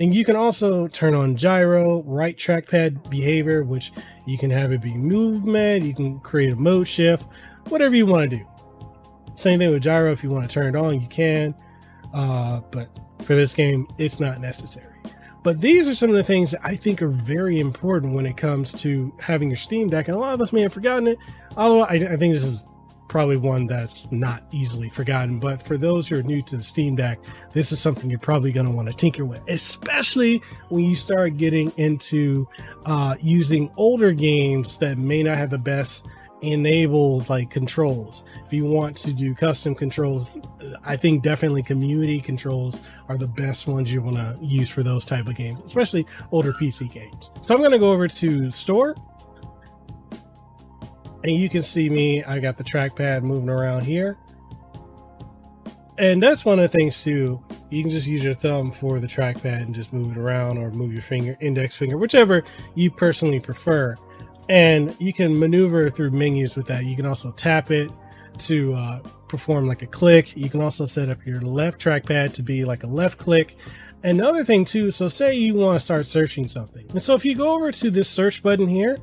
And 0.00 0.14
you 0.14 0.24
can 0.24 0.34
also 0.34 0.88
turn 0.88 1.14
on 1.14 1.36
gyro, 1.36 2.02
right 2.02 2.36
trackpad 2.36 3.08
behavior, 3.10 3.62
which 3.62 3.92
you 4.26 4.36
can 4.36 4.50
have 4.50 4.72
it 4.72 4.82
be 4.82 4.94
movement, 4.94 5.84
you 5.84 5.94
can 5.94 6.18
create 6.20 6.52
a 6.52 6.56
mode 6.56 6.88
shift, 6.88 7.24
whatever 7.68 7.94
you 7.94 8.06
want 8.06 8.30
to 8.30 8.38
do. 8.38 8.46
Same 9.36 9.58
thing 9.58 9.70
with 9.70 9.82
gyro, 9.82 10.10
if 10.10 10.24
you 10.24 10.30
want 10.30 10.48
to 10.48 10.52
turn 10.52 10.74
it 10.74 10.78
on, 10.78 11.00
you 11.00 11.08
can. 11.08 11.54
Uh, 12.12 12.60
but 12.70 12.88
for 13.22 13.34
this 13.34 13.54
game, 13.54 13.86
it's 13.98 14.18
not 14.18 14.40
necessary. 14.40 14.94
But 15.44 15.60
these 15.60 15.88
are 15.88 15.94
some 15.94 16.10
of 16.10 16.16
the 16.16 16.24
things 16.24 16.52
that 16.52 16.60
I 16.64 16.74
think 16.74 17.02
are 17.02 17.08
very 17.08 17.60
important 17.60 18.14
when 18.14 18.24
it 18.24 18.36
comes 18.36 18.72
to 18.80 19.14
having 19.20 19.50
your 19.50 19.56
Steam 19.56 19.90
Deck. 19.90 20.08
And 20.08 20.16
a 20.16 20.20
lot 20.20 20.32
of 20.32 20.40
us 20.40 20.52
may 20.52 20.62
have 20.62 20.72
forgotten 20.72 21.06
it, 21.06 21.18
although 21.56 21.82
I, 21.82 21.94
I 21.94 22.16
think 22.16 22.34
this 22.34 22.44
is 22.44 22.66
probably 23.14 23.36
one 23.36 23.68
that's 23.68 24.10
not 24.10 24.42
easily 24.50 24.88
forgotten. 24.88 25.38
But 25.38 25.64
for 25.64 25.78
those 25.78 26.08
who 26.08 26.18
are 26.18 26.22
new 26.24 26.42
to 26.42 26.56
the 26.56 26.62
Steam 26.64 26.96
Deck, 26.96 27.20
this 27.52 27.70
is 27.70 27.78
something 27.78 28.10
you're 28.10 28.18
probably 28.18 28.50
going 28.50 28.66
to 28.66 28.72
want 28.72 28.88
to 28.88 28.92
tinker 28.92 29.24
with, 29.24 29.40
especially 29.46 30.42
when 30.68 30.82
you 30.82 30.96
start 30.96 31.36
getting 31.36 31.70
into 31.76 32.48
uh, 32.86 33.14
using 33.20 33.70
older 33.76 34.10
games 34.10 34.80
that 34.80 34.98
may 34.98 35.22
not 35.22 35.36
have 35.36 35.50
the 35.50 35.58
best 35.58 36.08
enabled 36.42 37.28
like 37.28 37.50
controls. 37.50 38.24
If 38.44 38.52
you 38.52 38.64
want 38.64 38.96
to 38.96 39.12
do 39.12 39.32
custom 39.32 39.76
controls, 39.76 40.36
I 40.84 40.96
think 40.96 41.22
definitely 41.22 41.62
community 41.62 42.20
controls 42.20 42.80
are 43.08 43.16
the 43.16 43.28
best 43.28 43.68
ones 43.68 43.92
you 43.92 44.02
want 44.02 44.16
to 44.16 44.36
use 44.44 44.70
for 44.70 44.82
those 44.82 45.04
type 45.04 45.28
of 45.28 45.36
games, 45.36 45.62
especially 45.62 46.04
older 46.32 46.52
PC 46.52 46.92
games. 46.92 47.30
So 47.42 47.54
I'm 47.54 47.60
going 47.60 47.70
to 47.70 47.78
go 47.78 47.92
over 47.92 48.08
to 48.08 48.50
store 48.50 48.96
and 51.24 51.34
you 51.34 51.48
can 51.48 51.62
see 51.62 51.88
me, 51.88 52.22
I 52.22 52.38
got 52.38 52.58
the 52.58 52.64
trackpad 52.64 53.22
moving 53.22 53.48
around 53.48 53.84
here. 53.84 54.18
And 55.96 56.22
that's 56.22 56.44
one 56.44 56.58
of 56.58 56.70
the 56.70 56.76
things 56.76 57.02
too. 57.02 57.42
You 57.70 57.82
can 57.82 57.90
just 57.90 58.06
use 58.06 58.22
your 58.22 58.34
thumb 58.34 58.70
for 58.70 59.00
the 59.00 59.06
trackpad 59.06 59.62
and 59.62 59.74
just 59.74 59.92
move 59.92 60.12
it 60.12 60.18
around 60.18 60.58
or 60.58 60.70
move 60.70 60.92
your 60.92 61.02
finger, 61.02 61.36
index 61.40 61.76
finger, 61.76 61.96
whichever 61.96 62.44
you 62.74 62.90
personally 62.90 63.40
prefer. 63.40 63.96
And 64.50 64.94
you 65.00 65.14
can 65.14 65.38
maneuver 65.38 65.88
through 65.88 66.10
menus 66.10 66.56
with 66.56 66.66
that. 66.66 66.84
You 66.84 66.94
can 66.94 67.06
also 67.06 67.32
tap 67.32 67.70
it 67.70 67.90
to 68.40 68.74
uh, 68.74 68.98
perform 69.28 69.66
like 69.66 69.80
a 69.80 69.86
click. 69.86 70.36
You 70.36 70.50
can 70.50 70.60
also 70.60 70.84
set 70.84 71.08
up 71.08 71.24
your 71.24 71.40
left 71.40 71.80
trackpad 71.80 72.34
to 72.34 72.42
be 72.42 72.66
like 72.66 72.82
a 72.82 72.88
left 72.88 73.18
click. 73.18 73.56
Another 74.02 74.44
thing 74.44 74.66
too, 74.66 74.90
so 74.90 75.08
say 75.08 75.34
you 75.34 75.54
want 75.54 75.78
to 75.78 75.84
start 75.84 76.06
searching 76.06 76.48
something. 76.48 76.86
And 76.90 77.02
so 77.02 77.14
if 77.14 77.24
you 77.24 77.34
go 77.34 77.54
over 77.54 77.72
to 77.72 77.90
this 77.90 78.10
search 78.10 78.42
button 78.42 78.68
here, 78.68 78.98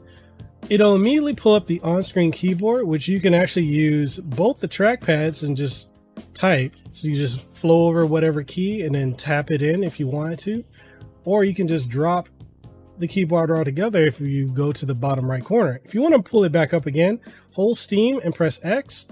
it'll 0.69 0.95
immediately 0.95 1.35
pull 1.35 1.53
up 1.53 1.65
the 1.65 1.81
on-screen 1.81 2.31
keyboard, 2.31 2.85
which 2.85 3.07
you 3.07 3.19
can 3.19 3.33
actually 3.33 3.65
use 3.65 4.19
both 4.19 4.59
the 4.59 4.67
trackpads 4.67 5.43
and 5.43 5.57
just 5.57 5.89
type. 6.33 6.75
So 6.91 7.07
you 7.07 7.15
just 7.15 7.41
flow 7.41 7.87
over 7.87 8.05
whatever 8.05 8.43
key 8.43 8.83
and 8.83 8.93
then 8.93 9.15
tap 9.15 9.51
it 9.51 9.61
in 9.61 9.83
if 9.83 9.99
you 9.99 10.07
wanted 10.07 10.39
to. 10.39 10.63
Or 11.25 11.43
you 11.43 11.53
can 11.53 11.67
just 11.67 11.89
drop 11.89 12.29
the 12.97 13.07
keyboard 13.07 13.51
altogether 13.51 14.05
if 14.05 14.19
you 14.19 14.47
go 14.47 14.71
to 14.71 14.85
the 14.85 14.93
bottom 14.93 15.29
right 15.29 15.43
corner. 15.43 15.81
If 15.83 15.93
you 15.93 16.01
want 16.01 16.13
to 16.13 16.21
pull 16.21 16.43
it 16.43 16.51
back 16.51 16.73
up 16.73 16.85
again, 16.85 17.19
hold 17.51 17.77
Steam 17.77 18.19
and 18.23 18.33
press 18.33 18.63
X 18.63 19.07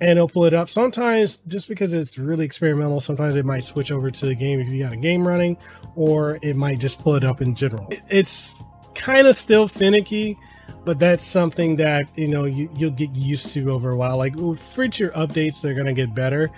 and 0.00 0.10
it'll 0.10 0.28
pull 0.28 0.44
it 0.44 0.54
up. 0.54 0.68
Sometimes, 0.68 1.38
just 1.38 1.68
because 1.68 1.92
it's 1.92 2.18
really 2.18 2.44
experimental, 2.44 3.00
sometimes 3.00 3.36
it 3.36 3.44
might 3.44 3.64
switch 3.64 3.90
over 3.90 4.10
to 4.10 4.26
the 4.26 4.34
game 4.34 4.60
if 4.60 4.68
you 4.68 4.82
got 4.82 4.92
a 4.92 4.96
game 4.96 5.26
running, 5.26 5.56
or 5.94 6.38
it 6.42 6.54
might 6.54 6.78
just 6.78 7.00
pull 7.00 7.14
it 7.14 7.24
up 7.24 7.40
in 7.40 7.54
general. 7.54 7.90
It's 8.10 8.64
kind 8.94 9.26
of 9.26 9.36
still 9.36 9.68
finicky 9.68 10.36
but 10.86 11.00
that's 11.00 11.24
something 11.24 11.76
that 11.76 12.08
you 12.16 12.28
know 12.28 12.44
you, 12.44 12.70
you'll 12.76 12.90
get 12.92 13.14
used 13.14 13.50
to 13.50 13.70
over 13.70 13.90
a 13.90 13.96
while. 13.96 14.16
Like 14.16 14.34
for 14.58 14.84
your 14.84 15.10
updates 15.10 15.60
they're 15.60 15.74
going 15.74 15.86
to 15.86 15.92
get 15.92 16.14
better. 16.14 16.50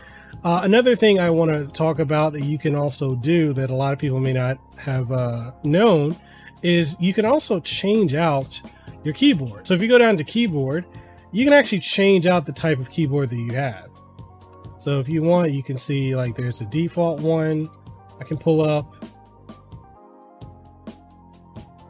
Uh, 0.45 0.61
another 0.63 0.95
thing 0.95 1.19
i 1.19 1.31
want 1.31 1.51
to 1.51 1.67
talk 1.69 1.99
about 1.99 2.35
that 2.35 2.45
you 2.45 2.59
can 2.59 2.75
also 2.75 3.15
do 3.17 3.53
that 3.55 3.71
a 3.71 3.75
lot 3.75 3.93
of 3.95 3.99
people 3.99 4.21
may 4.21 4.33
not 4.33 4.59
have 4.77 5.11
uh, 5.11 5.51
known 5.65 6.15
is 6.63 6.95
you 7.01 7.15
can 7.15 7.25
also 7.25 7.59
change 7.59 8.15
out 8.15 8.61
your 9.05 9.15
keyboard. 9.15 9.67
So 9.67 9.75
if 9.75 9.81
you 9.81 9.89
go 9.89 9.99
down 9.99 10.17
to 10.19 10.25
keyboard 10.25 10.85
you 11.33 11.45
can 11.45 11.55
actually 11.55 11.81
change 11.81 12.27
out 12.27 12.47
the 12.47 12.53
type 12.53 12.79
of 12.79 12.91
keyboard 12.91 13.31
that 13.31 13.37
you 13.37 13.53
have. 13.55 13.89
So 14.79 15.01
if 15.01 15.09
you 15.09 15.23
want 15.23 15.51
you 15.51 15.63
can 15.63 15.79
see 15.79 16.15
like 16.15 16.37
there's 16.37 16.61
a 16.61 16.67
default 16.67 17.21
one. 17.21 17.69
I 18.21 18.25
can 18.25 18.37
pull 18.37 18.61
up. 18.61 18.95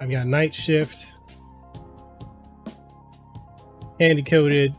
I've 0.00 0.10
got 0.10 0.26
night 0.26 0.54
shift 0.54 1.06
handy 4.00 4.22
coded. 4.22 4.74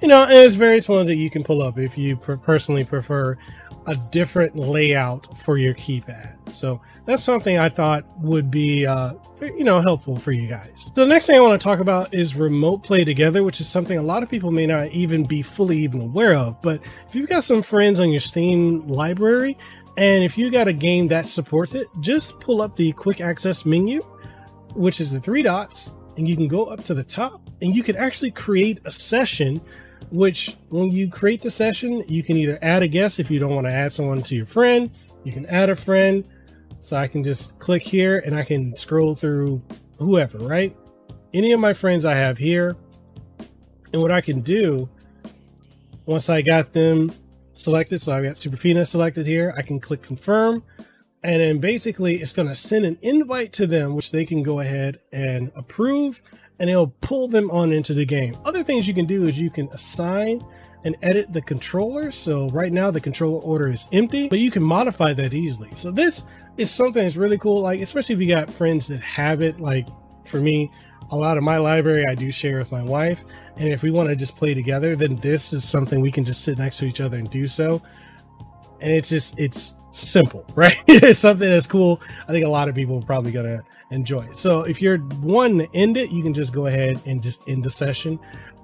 You 0.00 0.08
know, 0.08 0.26
there's 0.26 0.56
various 0.56 0.88
ones 0.88 1.08
that 1.08 1.16
you 1.16 1.30
can 1.30 1.42
pull 1.42 1.62
up 1.62 1.78
if 1.78 1.96
you 1.96 2.16
per- 2.16 2.36
personally 2.36 2.84
prefer 2.84 3.38
a 3.86 3.96
different 3.96 4.56
layout 4.56 5.38
for 5.38 5.58
your 5.58 5.74
keypad. 5.74 6.34
So 6.52 6.80
that's 7.04 7.22
something 7.22 7.56
I 7.56 7.68
thought 7.68 8.04
would 8.20 8.50
be, 8.50 8.84
uh, 8.84 9.14
you 9.40 9.64
know, 9.64 9.80
helpful 9.80 10.16
for 10.16 10.32
you 10.32 10.48
guys. 10.48 10.90
So 10.94 11.04
the 11.04 11.06
next 11.06 11.26
thing 11.26 11.36
I 11.36 11.40
want 11.40 11.60
to 11.60 11.64
talk 11.64 11.78
about 11.78 12.12
is 12.12 12.34
remote 12.34 12.82
play 12.82 13.04
together, 13.04 13.42
which 13.44 13.60
is 13.60 13.68
something 13.68 13.96
a 13.96 14.02
lot 14.02 14.22
of 14.22 14.28
people 14.28 14.50
may 14.50 14.66
not 14.66 14.88
even 14.88 15.24
be 15.24 15.40
fully 15.40 15.78
even 15.78 16.00
aware 16.00 16.34
of. 16.34 16.60
But 16.62 16.80
if 17.08 17.14
you've 17.14 17.28
got 17.28 17.44
some 17.44 17.62
friends 17.62 18.00
on 18.00 18.10
your 18.10 18.20
Steam 18.20 18.86
library, 18.88 19.56
and 19.96 20.24
if 20.24 20.36
you 20.36 20.50
got 20.50 20.68
a 20.68 20.72
game 20.72 21.08
that 21.08 21.26
supports 21.26 21.74
it, 21.74 21.88
just 22.00 22.38
pull 22.40 22.60
up 22.60 22.76
the 22.76 22.92
quick 22.92 23.20
access 23.20 23.64
menu, 23.64 24.02
which 24.74 25.00
is 25.00 25.12
the 25.12 25.20
three 25.20 25.42
dots, 25.42 25.92
and 26.16 26.28
you 26.28 26.36
can 26.36 26.48
go 26.48 26.66
up 26.66 26.82
to 26.84 26.94
the 26.94 27.04
top 27.04 27.45
and 27.62 27.74
you 27.74 27.82
can 27.82 27.96
actually 27.96 28.30
create 28.30 28.80
a 28.84 28.90
session 28.90 29.60
which 30.10 30.56
when 30.68 30.90
you 30.90 31.10
create 31.10 31.42
the 31.42 31.50
session 31.50 32.02
you 32.06 32.22
can 32.22 32.36
either 32.36 32.58
add 32.62 32.82
a 32.82 32.88
guest 32.88 33.18
if 33.18 33.30
you 33.30 33.38
don't 33.38 33.54
want 33.54 33.66
to 33.66 33.72
add 33.72 33.92
someone 33.92 34.22
to 34.22 34.34
your 34.34 34.46
friend 34.46 34.90
you 35.26 35.32
can 35.32 35.44
add 35.46 35.68
a 35.70 35.76
friend. 35.76 36.26
So 36.78 36.96
i 36.96 37.08
can 37.08 37.24
just 37.24 37.58
click 37.58 37.82
here 37.82 38.18
and 38.24 38.34
i 38.36 38.44
can 38.44 38.72
scroll 38.74 39.16
through 39.16 39.60
whoever 39.98 40.38
right? 40.38 40.74
Any 41.34 41.52
of 41.52 41.58
my 41.58 41.74
friends 41.74 42.04
i 42.04 42.14
have 42.14 42.38
here. 42.38 42.76
And 43.92 44.00
what 44.00 44.12
i 44.12 44.20
can 44.20 44.40
do 44.40 44.88
once 46.06 46.30
i 46.30 46.42
got 46.42 46.72
them 46.72 47.10
selected 47.54 48.00
so 48.00 48.12
i've 48.12 48.22
got 48.22 48.36
superfina 48.36 48.86
selected 48.86 49.26
here 49.26 49.52
i 49.56 49.62
can 49.62 49.80
click 49.80 50.00
confirm. 50.00 50.62
And 51.24 51.42
then 51.42 51.58
basically 51.58 52.20
it's 52.20 52.32
going 52.32 52.46
to 52.46 52.54
send 52.54 52.84
an 52.84 52.96
invite 53.02 53.52
to 53.54 53.66
them 53.66 53.96
which 53.96 54.12
they 54.12 54.24
can 54.24 54.44
go 54.44 54.60
ahead 54.60 55.00
and 55.12 55.50
approve 55.56 56.22
and 56.58 56.70
it'll 56.70 56.88
pull 57.00 57.28
them 57.28 57.50
on 57.50 57.72
into 57.72 57.94
the 57.94 58.04
game. 58.04 58.36
Other 58.44 58.62
things 58.62 58.86
you 58.86 58.94
can 58.94 59.06
do 59.06 59.24
is 59.24 59.38
you 59.38 59.50
can 59.50 59.68
assign 59.68 60.44
and 60.84 60.96
edit 61.02 61.32
the 61.32 61.42
controller. 61.42 62.12
So 62.12 62.48
right 62.50 62.72
now 62.72 62.90
the 62.90 63.00
controller 63.00 63.40
order 63.42 63.70
is 63.70 63.86
empty 63.92 64.28
but 64.28 64.38
you 64.38 64.50
can 64.50 64.62
modify 64.62 65.12
that 65.14 65.34
easily. 65.34 65.70
So 65.74 65.90
this 65.90 66.22
is 66.56 66.70
something 66.70 67.02
that's 67.02 67.16
really 67.16 67.38
cool 67.38 67.60
like 67.60 67.80
especially 67.80 68.14
if 68.14 68.20
you 68.20 68.28
got 68.28 68.50
friends 68.50 68.88
that 68.88 69.00
have 69.00 69.42
it. 69.42 69.60
Like 69.60 69.86
for 70.26 70.38
me 70.38 70.70
a 71.12 71.16
lot 71.16 71.36
of 71.36 71.44
my 71.44 71.56
library 71.56 72.04
i 72.08 72.16
do 72.16 72.32
share 72.32 72.58
with 72.58 72.72
my 72.72 72.82
wife 72.82 73.20
and 73.58 73.68
if 73.68 73.84
we 73.84 73.92
want 73.92 74.08
to 74.08 74.16
just 74.16 74.34
play 74.34 74.54
together 74.54 74.96
then 74.96 75.14
this 75.16 75.52
is 75.52 75.62
something 75.62 76.00
we 76.00 76.10
can 76.10 76.24
just 76.24 76.42
sit 76.42 76.58
next 76.58 76.78
to 76.78 76.84
each 76.84 77.00
other 77.00 77.16
and 77.16 77.30
do 77.30 77.46
so. 77.46 77.80
And 78.80 78.92
it's 78.92 79.08
just 79.08 79.38
it's 79.38 79.76
simple, 79.98 80.44
right? 80.54 80.76
it's 80.86 81.18
something 81.18 81.48
that's 81.48 81.66
cool. 81.66 82.00
I 82.28 82.32
think 82.32 82.44
a 82.44 82.48
lot 82.48 82.68
of 82.68 82.74
people 82.74 82.98
are 82.98 83.06
probably 83.06 83.32
gonna 83.32 83.62
enjoy 83.90 84.22
it. 84.22 84.36
So 84.36 84.62
if 84.62 84.80
you're 84.80 84.98
one 84.98 85.58
to 85.58 85.68
end 85.74 85.96
it, 85.96 86.10
you 86.10 86.22
can 86.22 86.34
just 86.34 86.52
go 86.52 86.66
ahead 86.66 87.00
and 87.06 87.22
just 87.22 87.48
end 87.48 87.64
the 87.64 87.70
session, 87.70 88.18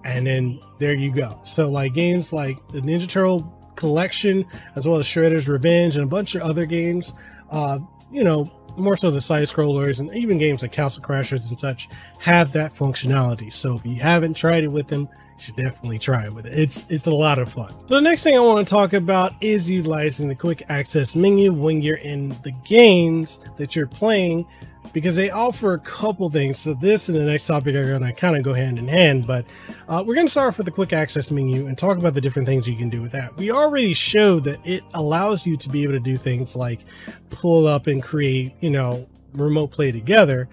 and 0.05 0.27
then 0.27 0.61
there 0.79 0.95
you 0.95 1.13
go. 1.13 1.41
So 1.45 1.71
like 1.71 1.95
games 1.95 2.33
like 2.33 2.57
the 2.69 2.81
Ninja 2.81 3.09
Turtle 3.09 3.59
collection, 3.77 4.45
as 4.77 4.87
well 4.87 4.99
as 4.99 5.07
Shredder's 5.07 5.49
Revenge 5.49 5.97
and 5.97 6.05
a 6.05 6.09
bunch 6.09 6.35
of 6.35 6.43
other 6.43 6.67
games, 6.67 7.15
uh, 7.51 7.79
you 8.11 8.25
know, 8.25 8.51
more 8.77 8.97
so 8.97 9.11
the 9.11 9.21
side 9.21 9.45
scrollers 9.45 10.01
and 10.01 10.15
even 10.15 10.39
games 10.39 10.63
like 10.63 10.73
Castle 10.73 11.03
Crashers 11.03 11.49
and 11.51 11.59
such 11.59 11.89
have 12.19 12.53
that 12.53 12.75
functionality. 12.75 13.53
So 13.53 13.77
if 13.77 13.85
you 13.85 13.97
haven't 13.97 14.35
tried 14.35 14.65
it 14.65 14.69
with 14.69 14.89
them, 14.89 15.09
should 15.39 15.57
definitely 15.57 15.99
try 15.99 16.25
it 16.25 16.33
with 16.33 16.47
it. 16.47 16.59
It's 16.59 16.87
it's 16.89 17.07
a 17.07 17.13
lot 17.13 17.39
of 17.39 17.53
fun. 17.53 17.73
So 17.89 17.95
the 17.97 18.01
next 18.01 18.23
thing 18.23 18.37
I 18.37 18.41
want 18.41 18.67
to 18.67 18.71
talk 18.71 18.93
about 18.93 19.35
is 19.41 19.69
utilizing 19.69 20.29
the 20.29 20.35
quick 20.35 20.63
access 20.69 21.17
menu 21.17 21.53
when 21.53 21.83
you're 21.83 21.97
in 21.97 22.31
the 22.43 22.53
games 22.65 23.41
that 23.57 23.75
you're 23.75 23.87
playing 23.87 24.47
because 24.93 25.17
they 25.17 25.31
offer 25.31 25.75
a 25.75 25.79
couple 25.79 26.29
things. 26.29 26.59
So 26.59 26.75
this 26.75 27.09
and 27.09 27.17
the 27.17 27.25
next 27.25 27.47
topic 27.47 27.75
are 27.75 27.87
going 27.87 28.03
to 28.03 28.13
kind 28.13 28.37
of 28.37 28.43
go 28.43 28.53
hand 28.53 28.79
in 28.79 28.89
hand, 28.89 29.27
but 29.27 29.47
uh, 29.89 30.03
we're 30.07 30.15
going 30.15 30.27
to 30.27 30.31
start 30.31 30.49
off 30.49 30.59
with 30.59 30.67
the 30.67 30.73
quick 30.73 30.93
access 30.93 31.31
menu 31.31 31.67
and 31.67 31.79
talk 31.79 31.99
about 31.99 32.15
the 32.15 32.21
different 32.21 32.47
things 32.47 32.69
you 32.69 32.77
can 32.77 32.91
do 32.91 33.01
with 33.01 33.13
that. 33.13 33.37
We 33.37 33.51
already 33.51 33.95
showed 33.95 34.45
that 34.45 34.65
it 34.67 34.83
allows 34.95 35.47
you 35.47 35.57
to 35.57 35.69
be 35.69 35.83
able 35.83 35.95
to 35.95 36.01
do 36.01 36.17
things 36.17 36.57
like 36.57 36.81
pull 37.31 37.67
up 37.67 37.87
and 37.87 38.03
create, 38.03 38.55
you 38.61 38.71
know, 38.71 39.09
remote 39.35 39.71
play 39.71 39.93
together. 39.93 40.49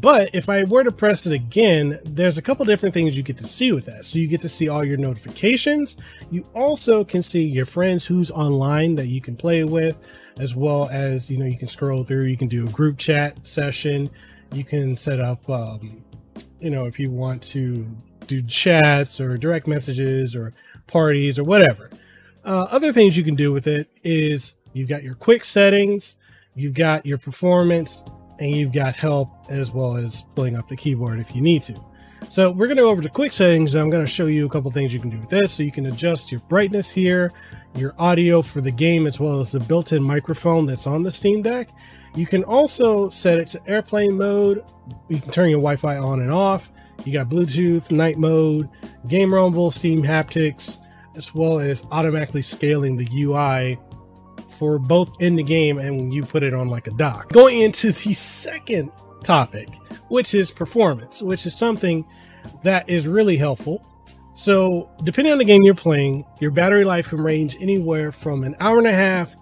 But 0.00 0.30
if 0.34 0.48
I 0.48 0.64
were 0.64 0.84
to 0.84 0.92
press 0.92 1.26
it 1.26 1.32
again, 1.32 1.98
there's 2.04 2.38
a 2.38 2.42
couple 2.42 2.64
different 2.64 2.94
things 2.94 3.16
you 3.16 3.22
get 3.22 3.38
to 3.38 3.46
see 3.46 3.72
with 3.72 3.86
that. 3.86 4.06
So 4.06 4.18
you 4.18 4.28
get 4.28 4.42
to 4.42 4.48
see 4.48 4.68
all 4.68 4.84
your 4.84 4.96
notifications. 4.96 5.96
You 6.30 6.46
also 6.54 7.04
can 7.04 7.22
see 7.22 7.44
your 7.44 7.66
friends 7.66 8.04
who's 8.06 8.30
online 8.30 8.96
that 8.96 9.06
you 9.06 9.20
can 9.20 9.36
play 9.36 9.64
with 9.64 9.96
as 10.40 10.54
well 10.54 10.88
as 10.90 11.30
you 11.30 11.36
know 11.36 11.44
you 11.44 11.58
can 11.58 11.68
scroll 11.68 12.02
through 12.02 12.24
you 12.24 12.36
can 12.36 12.48
do 12.48 12.66
a 12.66 12.70
group 12.70 12.96
chat 12.96 13.46
session 13.46 14.10
you 14.52 14.64
can 14.64 14.96
set 14.96 15.20
up 15.20 15.48
um, 15.50 16.02
you 16.60 16.70
know 16.70 16.86
if 16.86 16.98
you 16.98 17.10
want 17.10 17.42
to 17.42 17.86
do 18.26 18.40
chats 18.42 19.20
or 19.20 19.36
direct 19.36 19.66
messages 19.66 20.34
or 20.34 20.52
parties 20.86 21.38
or 21.38 21.44
whatever 21.44 21.90
uh, 22.44 22.66
other 22.70 22.92
things 22.92 23.16
you 23.16 23.22
can 23.22 23.34
do 23.34 23.52
with 23.52 23.66
it 23.66 23.90
is 24.02 24.56
you've 24.72 24.88
got 24.88 25.02
your 25.02 25.14
quick 25.14 25.44
settings 25.44 26.16
you've 26.54 26.74
got 26.74 27.04
your 27.04 27.18
performance 27.18 28.04
and 28.40 28.50
you've 28.50 28.72
got 28.72 28.96
help 28.96 29.30
as 29.48 29.70
well 29.70 29.96
as 29.96 30.22
pulling 30.34 30.56
up 30.56 30.68
the 30.68 30.76
keyboard 30.76 31.20
if 31.20 31.34
you 31.34 31.40
need 31.40 31.62
to 31.62 31.80
so 32.28 32.50
we're 32.50 32.66
going 32.66 32.76
to 32.76 32.82
go 32.82 32.90
over 32.90 33.02
to 33.02 33.08
quick 33.08 33.32
settings. 33.32 33.74
I'm 33.74 33.90
going 33.90 34.04
to 34.04 34.10
show 34.10 34.26
you 34.26 34.46
a 34.46 34.48
couple 34.48 34.70
things 34.70 34.92
you 34.92 35.00
can 35.00 35.10
do 35.10 35.18
with 35.18 35.30
this. 35.30 35.52
So 35.52 35.62
you 35.62 35.72
can 35.72 35.86
adjust 35.86 36.30
your 36.30 36.40
brightness 36.42 36.90
here, 36.90 37.32
your 37.74 37.94
audio 37.98 38.42
for 38.42 38.60
the 38.60 38.70
game, 38.70 39.06
as 39.06 39.18
well 39.18 39.40
as 39.40 39.50
the 39.50 39.60
built-in 39.60 40.02
microphone 40.02 40.66
that's 40.66 40.86
on 40.86 41.02
the 41.02 41.10
Steam 41.10 41.42
Deck. 41.42 41.70
You 42.14 42.26
can 42.26 42.44
also 42.44 43.08
set 43.08 43.38
it 43.38 43.48
to 43.48 43.60
airplane 43.66 44.16
mode. 44.16 44.64
You 45.08 45.20
can 45.20 45.30
turn 45.30 45.50
your 45.50 45.60
Wi-Fi 45.60 45.96
on 45.96 46.20
and 46.20 46.30
off. 46.30 46.70
You 47.04 47.12
got 47.12 47.28
Bluetooth, 47.28 47.90
night 47.90 48.18
mode, 48.18 48.68
game 49.08 49.32
rumble, 49.32 49.70
Steam 49.70 50.02
haptics, 50.02 50.78
as 51.16 51.34
well 51.34 51.58
as 51.58 51.86
automatically 51.90 52.42
scaling 52.42 52.96
the 52.96 53.08
UI 53.12 53.78
for 54.60 54.78
both 54.78 55.16
in 55.20 55.36
the 55.36 55.42
game 55.42 55.78
and 55.78 55.96
when 55.96 56.12
you 56.12 56.22
put 56.22 56.42
it 56.42 56.52
on 56.52 56.68
like 56.68 56.86
a 56.86 56.90
dock. 56.90 57.32
Going 57.32 57.62
into 57.62 57.92
the 57.92 58.12
second 58.12 58.92
topic, 59.24 59.70
which 60.08 60.34
is 60.34 60.50
performance, 60.50 61.22
which 61.22 61.46
is 61.46 61.56
something 61.56 62.04
that 62.62 62.86
is 62.86 63.08
really 63.08 63.38
helpful. 63.38 63.82
So, 64.34 64.90
depending 65.02 65.32
on 65.32 65.38
the 65.38 65.46
game 65.46 65.62
you're 65.62 65.74
playing, 65.74 66.26
your 66.40 66.50
battery 66.50 66.84
life 66.84 67.08
can 67.08 67.22
range 67.22 67.56
anywhere 67.58 68.12
from 68.12 68.44
an 68.44 68.54
hour 68.60 68.76
and 68.76 68.86
a 68.86 68.92
half 68.92 69.34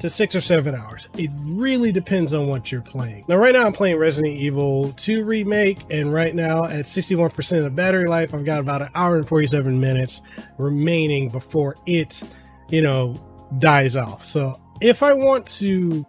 to 0.00 0.10
six 0.10 0.34
or 0.34 0.42
seven 0.42 0.74
hours. 0.74 1.08
It 1.16 1.30
really 1.38 1.90
depends 1.90 2.34
on 2.34 2.46
what 2.46 2.70
you're 2.70 2.82
playing. 2.82 3.24
Now, 3.28 3.36
right 3.36 3.54
now 3.54 3.64
I'm 3.64 3.72
playing 3.72 3.96
Resident 3.96 4.36
Evil 4.36 4.92
2 4.92 5.24
Remake, 5.24 5.78
and 5.88 6.12
right 6.12 6.34
now 6.34 6.66
at 6.66 6.84
61% 6.84 7.64
of 7.64 7.74
battery 7.74 8.08
life, 8.08 8.34
I've 8.34 8.44
got 8.44 8.60
about 8.60 8.82
an 8.82 8.90
hour 8.94 9.16
and 9.16 9.26
47 9.26 9.80
minutes 9.80 10.20
remaining 10.58 11.30
before 11.30 11.76
it, 11.86 12.22
you 12.68 12.82
know, 12.82 13.14
dies 13.58 13.96
off. 13.96 14.24
So, 14.24 14.60
if 14.80 15.02
I 15.02 15.12
want 15.12 15.46
to 15.46 16.06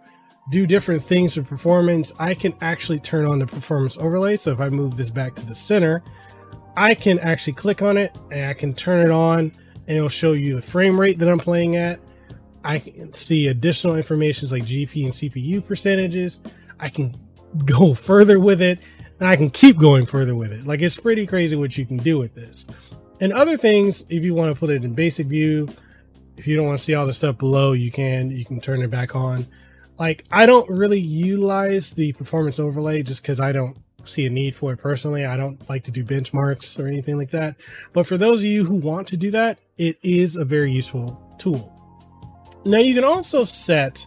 do 0.50 0.66
different 0.66 1.02
things 1.02 1.34
for 1.34 1.42
performance, 1.42 2.12
I 2.18 2.34
can 2.34 2.54
actually 2.60 2.98
turn 3.00 3.26
on 3.26 3.38
the 3.38 3.46
performance 3.46 3.98
overlay. 3.98 4.36
So 4.36 4.52
if 4.52 4.60
I 4.60 4.68
move 4.68 4.96
this 4.96 5.10
back 5.10 5.34
to 5.36 5.46
the 5.46 5.54
center, 5.54 6.02
I 6.76 6.94
can 6.94 7.18
actually 7.18 7.54
click 7.54 7.82
on 7.82 7.96
it 7.96 8.16
and 8.30 8.50
I 8.50 8.54
can 8.54 8.72
turn 8.72 9.04
it 9.04 9.10
on 9.10 9.52
and 9.86 9.96
it'll 9.96 10.08
show 10.08 10.32
you 10.32 10.56
the 10.56 10.62
frame 10.62 10.98
rate 10.98 11.18
that 11.18 11.28
I'm 11.28 11.38
playing 11.38 11.76
at. 11.76 12.00
I 12.64 12.78
can 12.78 13.12
see 13.14 13.48
additional 13.48 13.96
information 13.96 14.48
like 14.48 14.64
GP 14.64 15.04
and 15.04 15.12
CPU 15.12 15.64
percentages. 15.64 16.40
I 16.78 16.88
can 16.88 17.16
go 17.64 17.94
further 17.94 18.38
with 18.40 18.62
it 18.62 18.80
and 19.20 19.28
I 19.28 19.36
can 19.36 19.50
keep 19.50 19.78
going 19.78 20.06
further 20.06 20.34
with 20.34 20.52
it. 20.52 20.66
Like 20.66 20.80
it's 20.80 20.96
pretty 20.96 21.26
crazy 21.26 21.56
what 21.56 21.76
you 21.76 21.84
can 21.84 21.96
do 21.96 22.18
with 22.18 22.34
this. 22.34 22.66
And 23.20 23.32
other 23.32 23.56
things, 23.56 24.04
if 24.08 24.22
you 24.22 24.34
want 24.34 24.54
to 24.54 24.58
put 24.58 24.70
it 24.70 24.84
in 24.84 24.94
basic 24.94 25.26
view, 25.26 25.68
if 26.38 26.46
you 26.46 26.56
don't 26.56 26.66
want 26.66 26.78
to 26.78 26.84
see 26.84 26.94
all 26.94 27.06
the 27.06 27.12
stuff 27.12 27.36
below, 27.36 27.72
you 27.72 27.90
can, 27.90 28.30
you 28.30 28.44
can 28.44 28.60
turn 28.60 28.82
it 28.82 28.90
back 28.90 29.14
on 29.14 29.46
like 29.98 30.24
I 30.30 30.46
don't 30.46 30.68
really 30.70 31.00
utilize 31.00 31.90
the 31.90 32.12
performance 32.12 32.58
overlay 32.58 33.02
just 33.02 33.22
because 33.22 33.40
I 33.40 33.52
don't 33.52 33.76
see 34.04 34.26
a 34.26 34.30
need 34.30 34.54
for 34.54 34.72
it 34.72 34.78
personally. 34.78 35.26
I 35.26 35.36
don't 35.36 35.68
like 35.68 35.84
to 35.84 35.90
do 35.90 36.04
benchmarks 36.04 36.82
or 36.82 36.86
anything 36.86 37.16
like 37.16 37.30
that. 37.32 37.56
But 37.92 38.06
for 38.06 38.16
those 38.16 38.40
of 38.40 38.44
you 38.44 38.64
who 38.64 38.76
want 38.76 39.08
to 39.08 39.16
do 39.16 39.30
that, 39.32 39.58
it 39.76 39.98
is 40.02 40.36
a 40.36 40.44
very 40.44 40.70
useful 40.70 41.20
tool. 41.38 41.74
Now 42.64 42.78
you 42.78 42.94
can 42.94 43.04
also 43.04 43.44
set 43.44 44.06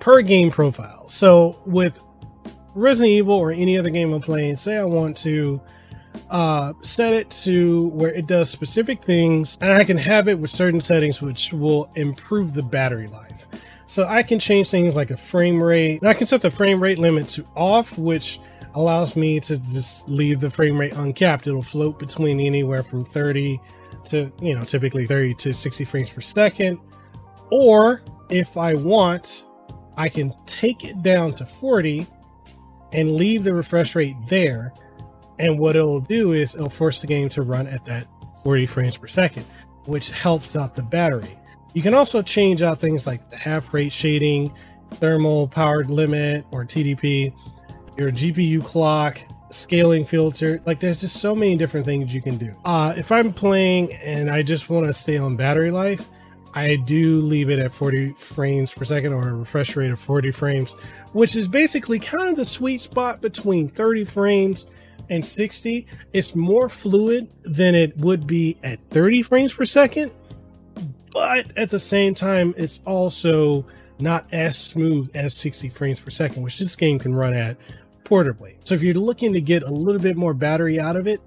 per 0.00 0.22
game 0.22 0.50
profile. 0.50 1.06
So 1.08 1.62
with 1.66 2.02
Resident 2.74 3.12
Evil 3.12 3.34
or 3.34 3.50
any 3.50 3.78
other 3.78 3.90
game 3.90 4.12
I'm 4.12 4.20
playing, 4.20 4.56
say 4.56 4.76
I 4.76 4.84
want 4.84 5.16
to 5.18 5.60
uh, 6.30 6.72
set 6.82 7.12
it 7.14 7.30
to 7.30 7.88
where 7.88 8.12
it 8.12 8.26
does 8.26 8.50
specific 8.50 9.02
things 9.02 9.58
and 9.60 9.72
I 9.72 9.84
can 9.84 9.96
have 9.98 10.28
it 10.28 10.38
with 10.38 10.50
certain 10.50 10.80
settings 10.80 11.22
which 11.22 11.52
will 11.52 11.90
improve 11.94 12.54
the 12.54 12.62
battery 12.62 13.06
life. 13.08 13.46
So 13.86 14.06
I 14.06 14.22
can 14.22 14.38
change 14.38 14.70
things 14.70 14.96
like 14.96 15.10
a 15.10 15.16
frame 15.16 15.62
rate. 15.62 16.04
I 16.04 16.14
can 16.14 16.26
set 16.26 16.42
the 16.42 16.50
frame 16.50 16.82
rate 16.82 16.98
limit 16.98 17.28
to 17.30 17.46
off, 17.54 17.96
which 17.96 18.40
allows 18.74 19.16
me 19.16 19.40
to 19.40 19.56
just 19.56 20.08
leave 20.08 20.40
the 20.40 20.50
frame 20.50 20.78
rate 20.78 20.92
uncapped. 20.92 21.46
It'll 21.46 21.62
float 21.62 21.98
between 21.98 22.40
anywhere 22.40 22.82
from 22.82 23.04
30 23.04 23.60
to, 24.06 24.32
you 24.40 24.54
know, 24.54 24.64
typically 24.64 25.06
30 25.06 25.34
to 25.34 25.54
60 25.54 25.84
frames 25.84 26.10
per 26.10 26.20
second. 26.20 26.78
Or 27.50 28.02
if 28.28 28.56
I 28.56 28.74
want, 28.74 29.46
I 29.96 30.08
can 30.08 30.34
take 30.46 30.84
it 30.84 31.02
down 31.02 31.32
to 31.34 31.46
40 31.46 32.06
and 32.92 33.16
leave 33.16 33.44
the 33.44 33.54
refresh 33.54 33.94
rate 33.94 34.16
there. 34.28 34.72
And 35.38 35.58
what 35.58 35.76
it'll 35.76 36.00
do 36.00 36.32
is 36.32 36.54
it'll 36.54 36.70
force 36.70 37.00
the 37.00 37.06
game 37.06 37.28
to 37.30 37.42
run 37.42 37.66
at 37.66 37.84
that 37.86 38.06
40 38.42 38.66
frames 38.66 38.96
per 38.96 39.06
second, 39.06 39.44
which 39.84 40.10
helps 40.10 40.56
out 40.56 40.74
the 40.74 40.82
battery. 40.82 41.38
You 41.74 41.82
can 41.82 41.94
also 41.94 42.22
change 42.22 42.62
out 42.62 42.80
things 42.80 43.06
like 43.06 43.28
the 43.28 43.36
half 43.36 43.74
rate 43.74 43.92
shading, 43.92 44.54
thermal 44.94 45.48
powered 45.48 45.90
limit 45.90 46.46
or 46.50 46.64
TDP, 46.64 47.34
your 47.98 48.10
GPU 48.10 48.64
clock, 48.64 49.18
scaling 49.50 50.04
filter. 50.04 50.62
Like 50.64 50.80
there's 50.80 51.00
just 51.00 51.20
so 51.20 51.34
many 51.34 51.56
different 51.56 51.84
things 51.84 52.14
you 52.14 52.22
can 52.22 52.38
do. 52.38 52.54
Uh, 52.64 52.94
if 52.96 53.12
I'm 53.12 53.32
playing 53.32 53.92
and 53.94 54.30
I 54.30 54.42
just 54.42 54.70
want 54.70 54.86
to 54.86 54.92
stay 54.92 55.18
on 55.18 55.36
battery 55.36 55.70
life, 55.70 56.08
I 56.54 56.76
do 56.76 57.20
leave 57.20 57.50
it 57.50 57.58
at 57.58 57.72
40 57.72 58.12
frames 58.12 58.72
per 58.72 58.86
second 58.86 59.12
or 59.12 59.28
a 59.28 59.34
refresh 59.34 59.76
rate 59.76 59.90
of 59.90 60.00
40 60.00 60.30
frames, 60.30 60.72
which 61.12 61.36
is 61.36 61.48
basically 61.48 61.98
kind 61.98 62.30
of 62.30 62.36
the 62.36 62.46
sweet 62.46 62.80
spot 62.80 63.20
between 63.20 63.68
30 63.68 64.04
frames 64.04 64.66
and 65.10 65.24
60. 65.24 65.86
It's 66.12 66.34
more 66.34 66.68
fluid 66.68 67.32
than 67.42 67.74
it 67.74 67.96
would 67.98 68.26
be 68.26 68.58
at 68.62 68.80
30 68.90 69.22
frames 69.22 69.54
per 69.54 69.64
second, 69.64 70.12
but 71.12 71.56
at 71.56 71.70
the 71.70 71.78
same 71.78 72.14
time, 72.14 72.54
it's 72.56 72.80
also 72.86 73.66
not 73.98 74.26
as 74.32 74.58
smooth 74.58 75.10
as 75.14 75.34
60 75.34 75.68
frames 75.70 76.00
per 76.00 76.10
second, 76.10 76.42
which 76.42 76.58
this 76.58 76.76
game 76.76 76.98
can 76.98 77.14
run 77.14 77.34
at 77.34 77.56
portably. 78.04 78.56
So 78.64 78.74
if 78.74 78.82
you're 78.82 78.94
looking 78.94 79.32
to 79.32 79.40
get 79.40 79.62
a 79.62 79.70
little 79.70 80.00
bit 80.00 80.16
more 80.16 80.34
battery 80.34 80.78
out 80.78 80.96
of 80.96 81.06
it, 81.06 81.20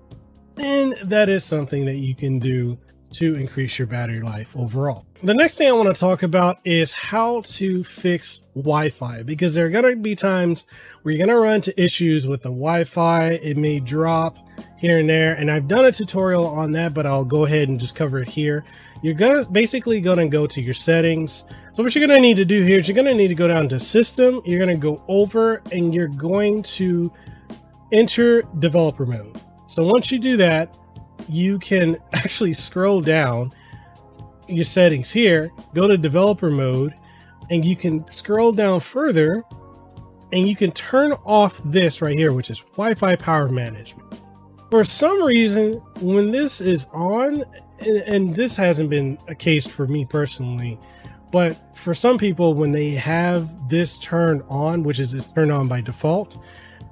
then 0.56 0.94
that 1.04 1.30
is 1.30 1.44
something 1.44 1.86
that 1.86 1.98
you 1.98 2.16
can 2.16 2.40
do 2.40 2.78
to 3.14 3.36
increase 3.36 3.80
your 3.80 3.88
battery 3.88 4.22
life 4.22 4.56
overall. 4.56 5.06
The 5.22 5.34
next 5.34 5.58
thing 5.58 5.68
I 5.68 5.74
want 5.74 5.94
to 5.94 6.00
talk 6.00 6.24
about 6.24 6.60
is 6.64 6.94
how 6.94 7.42
to 7.42 7.84
fix 7.84 8.44
Wi-Fi 8.56 9.24
because 9.24 9.54
there 9.54 9.66
are 9.66 9.70
going 9.70 9.84
to 9.84 9.96
be 9.98 10.16
times 10.16 10.66
where 11.02 11.14
you're 11.14 11.26
going 11.26 11.36
to 11.36 11.42
run 11.42 11.56
into 11.56 11.82
issues 11.82 12.26
with 12.26 12.42
the 12.42 12.50
Wi-Fi. 12.50 13.32
It 13.32 13.58
may 13.58 13.82
drop 13.82 14.38
here 14.78 15.00
and 15.00 15.10
there, 15.10 15.34
and 15.34 15.52
I've 15.52 15.68
done 15.68 15.84
a 15.84 15.92
tutorial 15.92 16.46
on 16.46 16.72
that, 16.72 16.94
but 16.94 17.06
I'll 17.06 17.26
go 17.26 17.46
ahead 17.46 17.68
and 17.68 17.78
just 17.78 17.96
cover 17.96 18.20
it 18.20 18.30
here 18.30 18.64
you're 19.02 19.14
gonna 19.14 19.46
basically 19.46 20.02
gonna 20.02 20.28
go 20.28 20.46
to 20.48 20.62
your 20.62 20.74
settings. 20.74 21.46
So 21.74 21.84
what 21.84 21.96
you're 21.96 22.06
gonna 22.06 22.20
need 22.20 22.38
to 22.38 22.46
do 22.46 22.64
here 22.64 22.80
is 22.80 22.88
you're 22.88 22.96
gonna 22.96 23.14
need 23.14 23.30
to 23.30 23.36
go 23.36 23.48
down 23.48 23.70
to 23.70 23.80
system, 23.80 24.42
you're 24.46 24.60
gonna 24.60 24.78
go 24.78 25.04
over 25.08 25.62
and 25.72 25.94
you're 25.94 26.08
going 26.08 26.64
to 26.64 27.12
enter 27.92 28.44
developer 28.60 29.06
mode. 29.06 29.42
So 29.68 29.86
once 29.86 30.12
you 30.12 30.20
do 30.20 30.38
that, 30.38 30.78
you 31.28 31.60
can 31.60 31.98
actually 32.14 32.54
scroll 32.54 33.02
down 33.02 33.52
your 34.50 34.66
settings 34.66 35.12
here, 35.12 35.52
go 35.74 35.88
to 35.88 35.98
developer 35.98 36.50
mode, 36.50 36.94
and 37.50 37.64
you 37.64 37.76
can 37.76 38.08
scroll 38.08 38.52
down 38.52 38.80
further 38.80 39.44
and 40.32 40.48
you 40.48 40.56
can 40.56 40.72
turn 40.72 41.14
off 41.26 41.60
this 41.66 42.02
right 42.02 42.18
here, 42.18 42.34
which 42.34 42.50
is 42.50 42.60
Wi-Fi 42.60 43.16
power 43.16 43.50
management. 43.50 44.22
For 44.70 44.84
some 44.84 45.24
reason, 45.24 45.74
when 46.02 46.32
this 46.32 46.62
is 46.62 46.86
on, 46.94 47.44
and, 47.80 47.98
and 47.98 48.36
this 48.36 48.56
hasn't 48.56 48.90
been 48.90 49.18
a 49.28 49.34
case 49.34 49.68
for 49.68 49.88
me 49.88 50.06
personally, 50.06 50.78
but 51.32 51.76
for 51.76 51.94
some 51.94 52.18
people, 52.18 52.54
when 52.54 52.72
they 52.72 52.92
have 52.92 53.70
this 53.70 53.98
turned 53.98 54.44
on, 54.50 54.84
which 54.84 55.00
is 55.00 55.28
turned 55.34 55.52
on 55.52 55.68
by 55.68 55.82
default, 55.82 56.38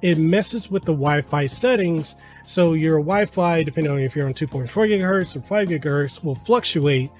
it 0.02 0.18
messes 0.18 0.70
with 0.70 0.84
the 0.84 0.92
Wi-Fi 0.92 1.46
settings. 1.46 2.14
So 2.44 2.72
your 2.72 2.98
Wi-Fi, 2.98 3.62
depending 3.64 3.92
on 3.92 4.00
if 4.00 4.14
you're 4.14 4.26
on 4.26 4.34
2.4 4.34 4.68
gigahertz 4.68 5.36
or 5.36 5.40
5 5.40 5.68
gigahertz, 5.68 6.22
will 6.22 6.36
fluctuate. 6.36 7.10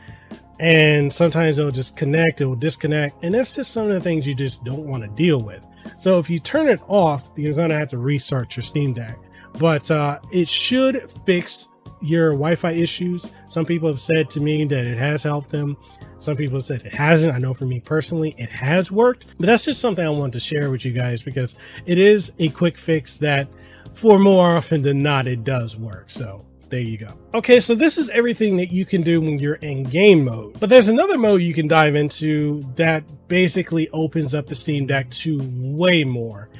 And 0.60 1.12
sometimes 1.12 1.58
it'll 1.58 1.70
just 1.70 1.96
connect, 1.96 2.40
it 2.40 2.46
will 2.46 2.56
disconnect. 2.56 3.22
And 3.22 3.34
that's 3.34 3.54
just 3.54 3.70
some 3.72 3.84
of 3.84 3.90
the 3.90 4.00
things 4.00 4.26
you 4.26 4.34
just 4.34 4.64
don't 4.64 4.86
want 4.86 5.02
to 5.04 5.08
deal 5.10 5.40
with. 5.40 5.64
So 5.98 6.18
if 6.18 6.28
you 6.28 6.38
turn 6.38 6.68
it 6.68 6.80
off, 6.88 7.30
you're 7.36 7.54
going 7.54 7.70
to 7.70 7.78
have 7.78 7.88
to 7.90 7.98
restart 7.98 8.56
your 8.56 8.64
Steam 8.64 8.92
Deck. 8.92 9.18
But 9.58 9.90
uh, 9.90 10.20
it 10.32 10.48
should 10.48 11.10
fix 11.24 11.68
your 12.00 12.30
Wi-Fi 12.30 12.72
issues. 12.72 13.26
Some 13.48 13.64
people 13.64 13.88
have 13.88 14.00
said 14.00 14.30
to 14.30 14.40
me 14.40 14.64
that 14.64 14.86
it 14.86 14.98
has 14.98 15.22
helped 15.22 15.50
them. 15.50 15.76
Some 16.18 16.36
people 16.36 16.56
have 16.56 16.64
said 16.64 16.82
it 16.82 16.92
hasn't. 16.92 17.32
I 17.32 17.38
know 17.38 17.54
for 17.54 17.64
me 17.64 17.80
personally, 17.80 18.34
it 18.38 18.50
has 18.50 18.90
worked. 18.90 19.26
But 19.38 19.46
that's 19.46 19.64
just 19.64 19.80
something 19.80 20.04
I 20.04 20.10
want 20.10 20.32
to 20.34 20.40
share 20.40 20.70
with 20.70 20.84
you 20.84 20.92
guys 20.92 21.22
because 21.22 21.54
it 21.86 21.98
is 21.98 22.32
a 22.38 22.48
quick 22.48 22.76
fix 22.76 23.16
that, 23.18 23.48
for 23.94 24.18
more 24.18 24.56
often 24.56 24.82
than 24.82 25.02
not, 25.02 25.26
it 25.26 25.44
does 25.44 25.76
work. 25.76 26.10
So 26.10 26.44
there 26.70 26.80
you 26.80 26.98
go. 26.98 27.14
Okay, 27.34 27.60
so 27.60 27.74
this 27.74 27.96
is 27.96 28.10
everything 28.10 28.56
that 28.58 28.70
you 28.70 28.84
can 28.84 29.02
do 29.02 29.20
when 29.20 29.38
you're 29.38 29.54
in 29.54 29.84
game 29.84 30.24
mode. 30.24 30.60
But 30.60 30.68
there's 30.68 30.88
another 30.88 31.18
mode 31.18 31.40
you 31.42 31.54
can 31.54 31.66
dive 31.66 31.94
into 31.94 32.62
that 32.76 33.04
basically 33.28 33.88
opens 33.90 34.34
up 34.34 34.46
the 34.46 34.54
Steam 34.54 34.86
Deck 34.86 35.10
to 35.10 35.40
way 35.42 36.04
more. 36.04 36.50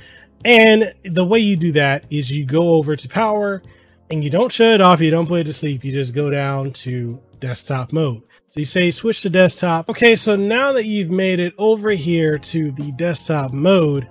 And 0.44 0.94
the 1.04 1.24
way 1.24 1.40
you 1.40 1.56
do 1.56 1.72
that 1.72 2.04
is 2.10 2.30
you 2.30 2.44
go 2.44 2.74
over 2.74 2.96
to 2.96 3.08
power 3.08 3.62
and 4.10 4.24
you 4.24 4.30
don't 4.30 4.52
shut 4.52 4.74
it 4.74 4.80
off, 4.80 5.00
you 5.00 5.10
don't 5.10 5.26
put 5.26 5.40
it 5.40 5.44
to 5.44 5.52
sleep, 5.52 5.84
you 5.84 5.92
just 5.92 6.14
go 6.14 6.30
down 6.30 6.72
to 6.72 7.20
desktop 7.40 7.92
mode. 7.92 8.22
So 8.48 8.60
you 8.60 8.66
say 8.66 8.90
switch 8.90 9.20
to 9.22 9.30
desktop. 9.30 9.90
Okay, 9.90 10.16
so 10.16 10.36
now 10.36 10.72
that 10.72 10.86
you've 10.86 11.10
made 11.10 11.38
it 11.38 11.52
over 11.58 11.90
here 11.90 12.38
to 12.38 12.70
the 12.72 12.92
desktop 12.92 13.52
mode, 13.52 14.08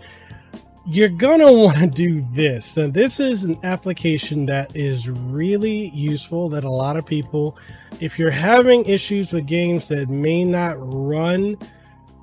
you're 0.88 1.10
gonna 1.10 1.52
want 1.64 1.78
to 1.78 1.88
do 1.88 2.26
this. 2.32 2.76
Now, 2.78 2.88
this 2.88 3.20
is 3.20 3.44
an 3.44 3.60
application 3.64 4.46
that 4.48 4.76
is 4.76 5.10
really 5.10 5.90
useful 5.90 6.50
that 6.50 6.64
a 6.64 6.70
lot 6.70 6.98
of 6.98 7.06
people, 7.06 7.58
if 8.00 8.18
you're 8.18 8.32
having 8.32 8.86
issues 8.86 9.32
with 9.32 9.46
games 9.46 9.88
that 9.90 10.10
may 10.10 10.44
not 10.44 10.76
run 10.80 11.58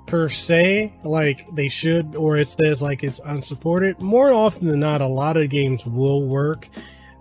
per 0.06 0.28
se 0.28 0.92
like 1.04 1.46
they 1.54 1.68
should, 1.68 2.16
or 2.16 2.36
it 2.36 2.48
says 2.48 2.82
like 2.82 3.04
it's 3.04 3.20
unsupported, 3.20 4.00
more 4.00 4.32
often 4.32 4.66
than 4.66 4.80
not, 4.80 5.00
a 5.00 5.06
lot 5.06 5.36
of 5.36 5.50
games 5.50 5.86
will 5.86 6.26
work 6.26 6.68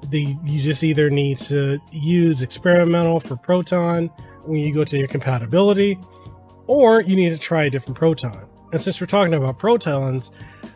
the 0.09 0.35
you 0.43 0.59
just 0.59 0.83
either 0.83 1.09
need 1.09 1.37
to 1.37 1.79
use 1.91 2.41
experimental 2.41 3.19
for 3.19 3.35
Proton 3.35 4.07
when 4.43 4.59
you 4.59 4.73
go 4.73 4.83
to 4.83 4.97
your 4.97 5.07
compatibility, 5.07 5.97
or 6.67 7.01
you 7.01 7.15
need 7.15 7.29
to 7.29 7.37
try 7.37 7.63
a 7.63 7.69
different 7.69 7.97
Proton. 7.97 8.45
And 8.73 8.81
since 8.81 8.99
we're 8.99 9.05
talking 9.05 9.35
about 9.35 9.59
protons, 9.59 10.31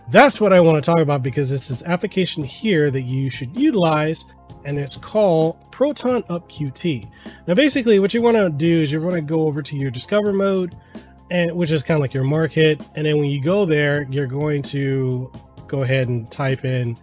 that's 0.10 0.40
what 0.40 0.54
I 0.54 0.60
want 0.60 0.82
to 0.82 0.88
talk 0.88 1.00
about 1.00 1.24
because 1.24 1.50
this 1.50 1.72
is 1.72 1.82
application 1.82 2.44
here 2.44 2.92
that 2.92 3.02
you 3.02 3.32
should 3.32 3.58
utilize, 3.58 4.24
and 4.66 4.78
it's 4.78 4.96
called 4.96 5.72
Proton 5.72 6.24
Up 6.30 6.48
QT. 6.48 7.10
Now, 7.48 7.56
basically, 7.56 7.98
what 7.98 8.14
you 8.14 8.22
want 8.22 8.38
to 8.38 8.52
do 8.52 8.84
is 8.84 8.92
you 8.92 9.02
want 9.02 9.16
to 9.16 9.22
go 9.22 9.48
over 9.48 9.64
to 9.64 9.76
your 9.76 9.90
Discover 9.90 10.32
mode, 10.32 10.78
and 11.32 11.52
which 11.54 11.72
is 11.72 11.82
kind 11.82 11.98
of 11.98 12.02
like 12.02 12.14
your 12.14 12.24
market, 12.24 12.88
and 12.94 13.08
then 13.08 13.18
when 13.18 13.32
you 13.32 13.42
go 13.42 13.66
there, 13.66 14.06
you're 14.12 14.28
going 14.28 14.62
to 14.62 15.32
go 15.66 15.82
ahead 15.82 16.08
and 16.08 16.30
type 16.30 16.66
in 16.66 16.96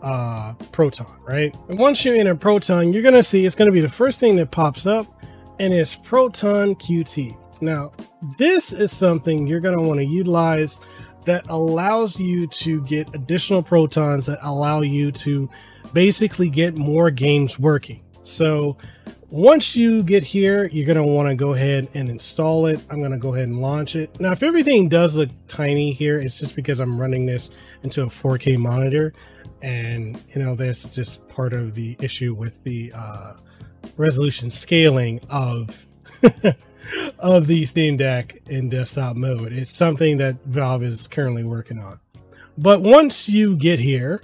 uh, 0.00 0.54
Proton, 0.72 1.20
right? 1.24 1.54
And 1.68 1.78
once 1.78 2.06
in 2.06 2.28
a 2.28 2.34
Proton, 2.34 2.94
you're 2.94 3.02
going 3.02 3.12
to 3.12 3.22
see 3.22 3.44
it's 3.44 3.54
going 3.54 3.68
to 3.68 3.72
be 3.72 3.82
the 3.82 3.90
first 3.90 4.20
thing 4.20 4.36
that 4.36 4.50
pops 4.50 4.86
up, 4.86 5.06
and 5.58 5.74
it's 5.74 5.94
Proton 5.94 6.76
QT. 6.76 7.36
Now, 7.64 7.92
this 8.38 8.72
is 8.72 8.92
something 8.92 9.46
you're 9.46 9.60
going 9.60 9.76
to 9.76 9.82
want 9.82 10.00
to 10.00 10.04
utilize 10.04 10.80
that 11.24 11.44
allows 11.48 12.20
you 12.20 12.46
to 12.48 12.82
get 12.82 13.14
additional 13.14 13.62
protons 13.62 14.26
that 14.26 14.38
allow 14.42 14.82
you 14.82 15.10
to 15.12 15.48
basically 15.92 16.50
get 16.50 16.76
more 16.76 17.10
games 17.10 17.58
working. 17.58 18.02
So 18.24 18.76
once 19.30 19.74
you 19.74 20.02
get 20.02 20.22
here, 20.22 20.66
you're 20.66 20.86
going 20.86 20.96
to 20.96 21.12
want 21.12 21.28
to 21.28 21.34
go 21.34 21.54
ahead 21.54 21.88
and 21.94 22.08
install 22.08 22.66
it. 22.66 22.84
I'm 22.90 22.98
going 22.98 23.12
to 23.12 23.18
go 23.18 23.34
ahead 23.34 23.48
and 23.48 23.60
launch 23.60 23.96
it. 23.96 24.20
Now, 24.20 24.32
if 24.32 24.42
everything 24.42 24.88
does 24.88 25.16
look 25.16 25.30
tiny 25.48 25.92
here, 25.92 26.20
it's 26.20 26.38
just 26.38 26.54
because 26.56 26.80
I'm 26.80 27.00
running 27.00 27.26
this 27.26 27.50
into 27.82 28.02
a 28.02 28.06
4K 28.06 28.58
monitor 28.58 29.14
and 29.64 30.22
you 30.34 30.42
know 30.42 30.54
that's 30.54 30.84
just 30.84 31.26
part 31.28 31.54
of 31.54 31.74
the 31.74 31.96
issue 32.00 32.34
with 32.34 32.62
the 32.64 32.92
uh, 32.94 33.32
resolution 33.96 34.50
scaling 34.50 35.20
of 35.30 35.86
of 37.18 37.46
the 37.46 37.66
Steam 37.66 37.96
Deck 37.96 38.40
in 38.46 38.68
desktop 38.68 39.16
mode. 39.16 39.52
It's 39.52 39.74
something 39.74 40.16
that 40.18 40.42
Valve 40.44 40.82
is 40.82 41.06
currently 41.06 41.44
working 41.44 41.78
on. 41.78 42.00
But 42.56 42.82
once 42.82 43.28
you 43.28 43.56
get 43.56 43.78
here, 43.78 44.22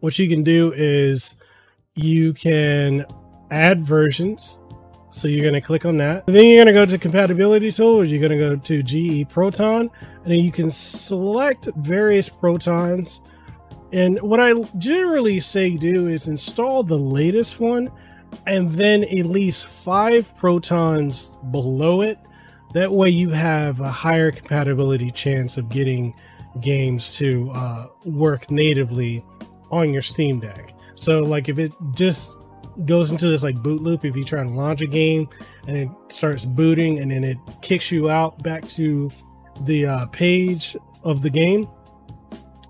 what 0.00 0.18
you 0.18 0.28
can 0.28 0.42
do 0.42 0.72
is 0.74 1.34
you 1.94 2.32
can 2.32 3.04
add 3.50 3.80
versions. 3.82 4.60
So 5.12 5.28
you're 5.28 5.42
going 5.42 5.54
to 5.54 5.60
click 5.60 5.84
on 5.84 5.96
that. 5.98 6.24
And 6.26 6.36
then 6.36 6.46
you're 6.46 6.64
going 6.64 6.66
to 6.66 6.72
go 6.72 6.86
to 6.86 6.96
compatibility 6.96 7.72
tool. 7.72 8.04
You're 8.04 8.20
going 8.20 8.38
to 8.38 8.38
go 8.38 8.56
to 8.56 8.82
GE 8.82 9.28
Proton, 9.28 9.90
and 10.22 10.24
then 10.24 10.38
you 10.38 10.52
can 10.52 10.70
select 10.70 11.68
various 11.76 12.28
protons 12.28 13.22
and 13.92 14.20
what 14.22 14.40
I 14.40 14.54
generally 14.78 15.40
say 15.40 15.76
do 15.76 16.08
is 16.08 16.28
install 16.28 16.82
the 16.82 16.98
latest 16.98 17.58
one 17.58 17.90
and 18.46 18.70
then 18.70 19.04
at 19.04 19.26
least 19.26 19.66
five 19.66 20.36
protons 20.36 21.32
below 21.50 22.02
it. 22.02 22.18
That 22.72 22.90
way 22.92 23.08
you 23.08 23.30
have 23.30 23.80
a 23.80 23.88
higher 23.88 24.30
compatibility 24.30 25.10
chance 25.10 25.56
of 25.56 25.68
getting 25.68 26.14
games 26.60 27.16
to 27.16 27.50
uh, 27.52 27.86
work 28.04 28.50
natively 28.50 29.24
on 29.70 29.92
your 29.92 30.02
Steam 30.02 30.40
Deck. 30.40 30.74
So 30.94 31.20
like 31.20 31.48
if 31.48 31.58
it 31.58 31.72
just 31.94 32.32
goes 32.84 33.10
into 33.10 33.28
this 33.28 33.42
like 33.42 33.56
boot 33.62 33.82
loop, 33.82 34.04
if 34.04 34.16
you 34.16 34.24
try 34.24 34.42
to 34.42 34.48
launch 34.48 34.82
a 34.82 34.86
game 34.86 35.28
and 35.66 35.76
it 35.76 35.88
starts 36.08 36.44
booting 36.44 37.00
and 37.00 37.10
then 37.10 37.24
it 37.24 37.38
kicks 37.62 37.90
you 37.90 38.10
out 38.10 38.42
back 38.42 38.66
to 38.68 39.10
the 39.62 39.86
uh, 39.86 40.06
page 40.06 40.76
of 41.02 41.22
the 41.22 41.30
game, 41.30 41.68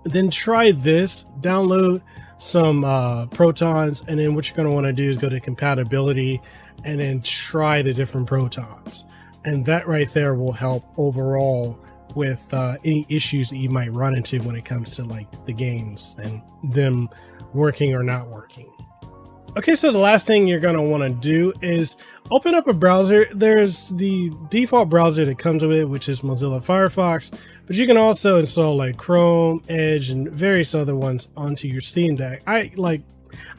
then 0.03 0.29
try 0.29 0.71
this, 0.71 1.25
download 1.41 2.01
some 2.41 2.83
uh, 2.83 3.27
protons, 3.27 4.03
and 4.07 4.19
then 4.19 4.33
what 4.33 4.47
you're 4.47 4.55
going 4.55 4.67
to 4.67 4.73
want 4.73 4.85
to 4.87 4.93
do 4.93 5.09
is 5.09 5.15
go 5.15 5.29
to 5.29 5.39
compatibility 5.39 6.41
and 6.83 6.99
then 6.99 7.21
try 7.21 7.81
the 7.81 7.93
different 7.93 8.27
protons. 8.27 9.05
And 9.45 9.65
that 9.65 9.87
right 9.87 10.09
there 10.09 10.33
will 10.33 10.51
help 10.51 10.83
overall 10.97 11.79
with 12.15 12.41
uh, 12.53 12.77
any 12.83 13.05
issues 13.09 13.51
that 13.51 13.57
you 13.57 13.69
might 13.69 13.93
run 13.93 14.15
into 14.15 14.41
when 14.41 14.55
it 14.55 14.65
comes 14.65 14.91
to 14.91 15.03
like 15.03 15.27
the 15.45 15.53
games 15.53 16.15
and 16.21 16.41
them 16.63 17.09
working 17.53 17.93
or 17.93 18.03
not 18.03 18.27
working. 18.27 18.71
Okay, 19.57 19.75
so 19.75 19.91
the 19.91 19.97
last 19.97 20.25
thing 20.25 20.47
you're 20.47 20.61
going 20.61 20.77
to 20.77 20.81
want 20.81 21.03
to 21.03 21.09
do 21.09 21.51
is 21.61 21.97
open 22.31 22.55
up 22.55 22.69
a 22.69 22.73
browser. 22.73 23.27
There's 23.33 23.89
the 23.89 24.31
default 24.49 24.87
browser 24.87 25.25
that 25.25 25.39
comes 25.39 25.61
with 25.61 25.77
it, 25.77 25.83
which 25.83 26.07
is 26.07 26.21
Mozilla 26.21 26.63
Firefox, 26.63 27.37
but 27.67 27.75
you 27.75 27.85
can 27.85 27.97
also 27.97 28.39
install 28.39 28.77
like 28.77 28.95
Chrome, 28.95 29.61
Edge, 29.67 30.09
and 30.09 30.29
various 30.31 30.73
other 30.73 30.95
ones 30.95 31.27
onto 31.35 31.67
your 31.67 31.81
Steam 31.81 32.15
Deck. 32.15 32.43
I 32.47 32.71
like, 32.77 33.01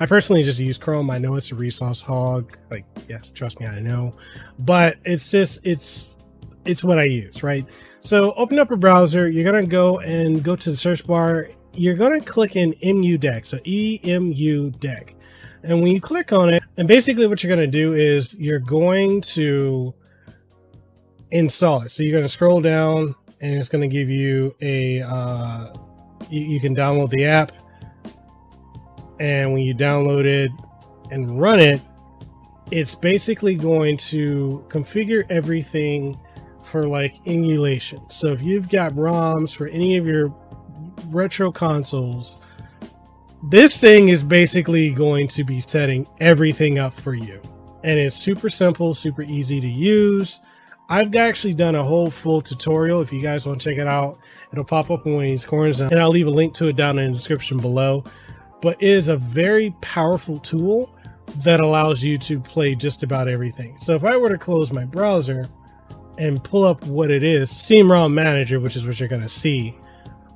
I 0.00 0.06
personally 0.06 0.42
just 0.42 0.58
use 0.58 0.78
Chrome. 0.78 1.10
I 1.10 1.18
know 1.18 1.34
it's 1.34 1.52
a 1.52 1.56
resource 1.56 2.00
hog. 2.00 2.56
Like, 2.70 2.86
yes, 3.06 3.30
trust 3.30 3.60
me, 3.60 3.66
I 3.66 3.78
know, 3.78 4.14
but 4.60 4.96
it's 5.04 5.30
just, 5.30 5.60
it's, 5.62 6.16
it's 6.64 6.82
what 6.82 6.98
I 6.98 7.04
use, 7.04 7.42
right? 7.42 7.66
So 8.00 8.32
open 8.32 8.58
up 8.58 8.70
a 8.70 8.76
browser. 8.78 9.28
You're 9.28 9.44
to 9.52 9.70
go 9.70 9.98
and 9.98 10.42
go 10.42 10.56
to 10.56 10.70
the 10.70 10.76
search 10.76 11.06
bar. 11.06 11.50
You're 11.74 11.96
to 11.96 12.26
click 12.26 12.56
in 12.56 12.72
EmuDeck. 12.82 13.44
So 13.44 13.58
EmuDeck 13.58 15.16
and 15.62 15.80
when 15.80 15.92
you 15.92 16.00
click 16.00 16.32
on 16.32 16.52
it, 16.52 16.62
and 16.76 16.88
basically 16.88 17.26
what 17.26 17.42
you're 17.42 17.54
going 17.54 17.70
to 17.70 17.78
do 17.78 17.92
is 17.92 18.34
you're 18.38 18.58
going 18.58 19.20
to 19.20 19.94
install 21.30 21.82
it. 21.82 21.90
So 21.90 22.02
you're 22.02 22.12
going 22.12 22.24
to 22.24 22.28
scroll 22.28 22.60
down 22.60 23.14
and 23.40 23.54
it's 23.54 23.68
going 23.68 23.82
to 23.82 23.88
give 23.88 24.08
you 24.08 24.54
a, 24.60 25.00
uh, 25.00 25.72
you, 26.30 26.40
you 26.42 26.60
can 26.60 26.74
download 26.74 27.10
the 27.10 27.24
app. 27.24 27.52
And 29.20 29.52
when 29.52 29.62
you 29.62 29.74
download 29.74 30.24
it 30.24 30.50
and 31.10 31.40
run 31.40 31.60
it, 31.60 31.80
it's 32.70 32.94
basically 32.94 33.54
going 33.54 33.96
to 33.98 34.64
configure 34.68 35.24
everything 35.30 36.18
for 36.64 36.88
like 36.88 37.14
emulation. 37.26 38.08
So 38.08 38.28
if 38.28 38.42
you've 38.42 38.68
got 38.68 38.92
ROMs 38.94 39.54
for 39.54 39.68
any 39.68 39.96
of 39.96 40.06
your 40.06 40.34
retro 41.08 41.52
consoles, 41.52 42.38
this 43.42 43.76
thing 43.76 44.08
is 44.08 44.22
basically 44.22 44.90
going 44.90 45.28
to 45.28 45.44
be 45.44 45.60
setting 45.60 46.06
everything 46.20 46.78
up 46.78 46.94
for 46.94 47.14
you. 47.14 47.40
And 47.84 47.98
it's 47.98 48.16
super 48.16 48.48
simple, 48.48 48.94
super 48.94 49.22
easy 49.22 49.60
to 49.60 49.68
use. 49.68 50.40
I've 50.88 51.14
actually 51.16 51.54
done 51.54 51.74
a 51.74 51.82
whole 51.82 52.10
full 52.10 52.40
tutorial. 52.40 53.00
If 53.00 53.12
you 53.12 53.20
guys 53.20 53.46
want 53.46 53.60
to 53.60 53.70
check 53.70 53.78
it 53.78 53.86
out, 53.86 54.18
it'll 54.52 54.64
pop 54.64 54.90
up 54.90 55.06
in 55.06 55.16
Wayne's 55.16 55.44
Corners, 55.44 55.80
and 55.80 55.98
I'll 55.98 56.10
leave 56.10 56.26
a 56.26 56.30
link 56.30 56.54
to 56.54 56.66
it 56.66 56.76
down 56.76 56.98
in 56.98 57.10
the 57.10 57.16
description 57.16 57.58
below. 57.58 58.04
But 58.60 58.80
it 58.80 58.88
is 58.88 59.08
a 59.08 59.16
very 59.16 59.74
powerful 59.80 60.38
tool 60.38 60.94
that 61.38 61.60
allows 61.60 62.04
you 62.04 62.18
to 62.18 62.38
play 62.38 62.74
just 62.74 63.02
about 63.02 63.26
everything. 63.26 63.76
So 63.78 63.94
if 63.94 64.04
I 64.04 64.16
were 64.16 64.28
to 64.28 64.38
close 64.38 64.70
my 64.70 64.84
browser 64.84 65.48
and 66.18 66.42
pull 66.44 66.64
up 66.64 66.84
what 66.84 67.10
it 67.10 67.24
is, 67.24 67.50
Steam 67.50 67.90
ROM 67.90 68.14
Manager, 68.14 68.60
which 68.60 68.76
is 68.76 68.86
what 68.86 69.00
you're 69.00 69.08
going 69.08 69.22
to 69.22 69.28
see, 69.28 69.76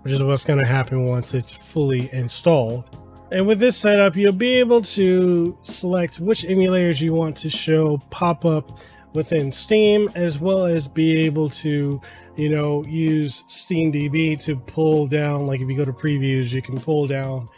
which 0.07 0.13
is 0.13 0.23
what's 0.23 0.45
going 0.45 0.61
to 0.61 0.65
happen 0.65 1.05
once 1.05 1.35
it's 1.35 1.51
fully 1.51 2.09
installed. 2.13 2.85
And 3.33 3.45
with 3.45 3.59
this 3.59 3.77
setup, 3.77 4.15
you'll 4.15 4.31
be 4.31 4.55
able 4.55 4.81
to 4.83 5.59
select 5.63 6.21
which 6.21 6.45
emulators 6.45 7.01
you 7.01 7.13
want 7.13 7.37
to 7.39 7.51
show 7.51 7.99
pop 8.11 8.45
up 8.45 8.79
within 9.15 9.51
Steam, 9.51 10.09
as 10.15 10.39
well 10.39 10.65
as 10.65 10.87
be 10.87 11.17
able 11.25 11.49
to, 11.49 12.01
you 12.37 12.49
know, 12.49 12.85
use 12.85 13.43
SteamDB 13.49 14.41
to 14.45 14.55
pull 14.55 15.09
down, 15.09 15.45
like 15.49 15.61
if 15.61 15.69
you 15.69 15.77
go 15.77 15.85
to 15.85 15.93
previews, 15.93 16.53
you 16.53 16.63
can 16.63 16.79
pull 16.79 17.09
down 17.09 17.49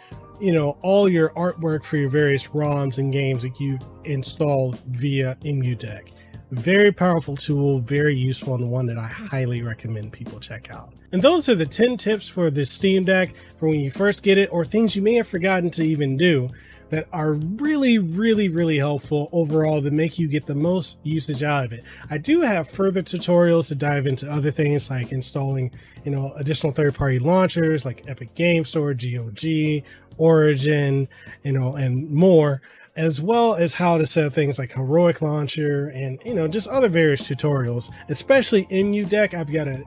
you 0.40 0.52
know 0.52 0.78
all 0.82 1.08
your 1.08 1.30
artwork 1.30 1.84
for 1.84 1.96
your 1.96 2.08
various 2.08 2.46
ROMs 2.46 2.98
and 2.98 3.12
games 3.12 3.42
that 3.42 3.58
you've 3.60 3.84
installed 4.04 4.78
via 4.86 5.36
EmuDeck. 5.42 6.12
Very 6.50 6.92
powerful 6.92 7.36
tool, 7.36 7.78
very 7.78 8.16
useful, 8.16 8.54
and 8.54 8.70
one 8.70 8.86
that 8.86 8.96
I 8.96 9.06
highly 9.06 9.62
recommend 9.62 10.12
people 10.12 10.40
check 10.40 10.70
out. 10.70 10.94
And 11.12 11.20
those 11.20 11.48
are 11.48 11.54
the 11.54 11.66
10 11.66 11.98
tips 11.98 12.26
for 12.28 12.50
the 12.50 12.64
Steam 12.64 13.04
Deck 13.04 13.34
for 13.58 13.68
when 13.68 13.80
you 13.80 13.90
first 13.90 14.22
get 14.22 14.38
it, 14.38 14.48
or 14.50 14.64
things 14.64 14.96
you 14.96 15.02
may 15.02 15.14
have 15.14 15.28
forgotten 15.28 15.70
to 15.72 15.82
even 15.82 16.16
do 16.16 16.48
that 16.88 17.06
are 17.12 17.34
really, 17.34 17.98
really, 17.98 18.48
really 18.48 18.78
helpful 18.78 19.28
overall 19.30 19.82
to 19.82 19.90
make 19.90 20.18
you 20.18 20.26
get 20.26 20.46
the 20.46 20.54
most 20.54 20.98
usage 21.02 21.42
out 21.42 21.66
of 21.66 21.72
it. 21.74 21.84
I 22.08 22.16
do 22.16 22.40
have 22.40 22.70
further 22.70 23.02
tutorials 23.02 23.68
to 23.68 23.74
dive 23.74 24.06
into 24.06 24.30
other 24.30 24.50
things 24.50 24.88
like 24.88 25.12
installing, 25.12 25.70
you 26.04 26.10
know, 26.10 26.32
additional 26.36 26.72
third-party 26.72 27.18
launchers 27.18 27.84
like 27.84 28.04
Epic 28.08 28.34
Game 28.34 28.64
Store, 28.64 28.94
GOG, 28.94 29.82
Origin, 30.16 31.08
you 31.42 31.52
know, 31.52 31.76
and 31.76 32.10
more, 32.10 32.62
as 32.98 33.20
well 33.20 33.54
as 33.54 33.74
how 33.74 33.96
to 33.96 34.04
set 34.04 34.26
up 34.26 34.32
things 34.32 34.58
like 34.58 34.72
Heroic 34.72 35.22
Launcher 35.22 35.86
and, 35.90 36.18
you 36.26 36.34
know, 36.34 36.48
just 36.48 36.66
other 36.66 36.88
various 36.88 37.22
tutorials, 37.22 37.90
especially 38.08 38.66
in 38.70 38.90
EmuDeck 38.90 39.34
I've 39.34 39.52
got 39.52 39.68
a 39.68 39.84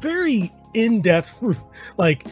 very 0.00 0.50
in-depth, 0.74 1.40
like, 1.96 2.26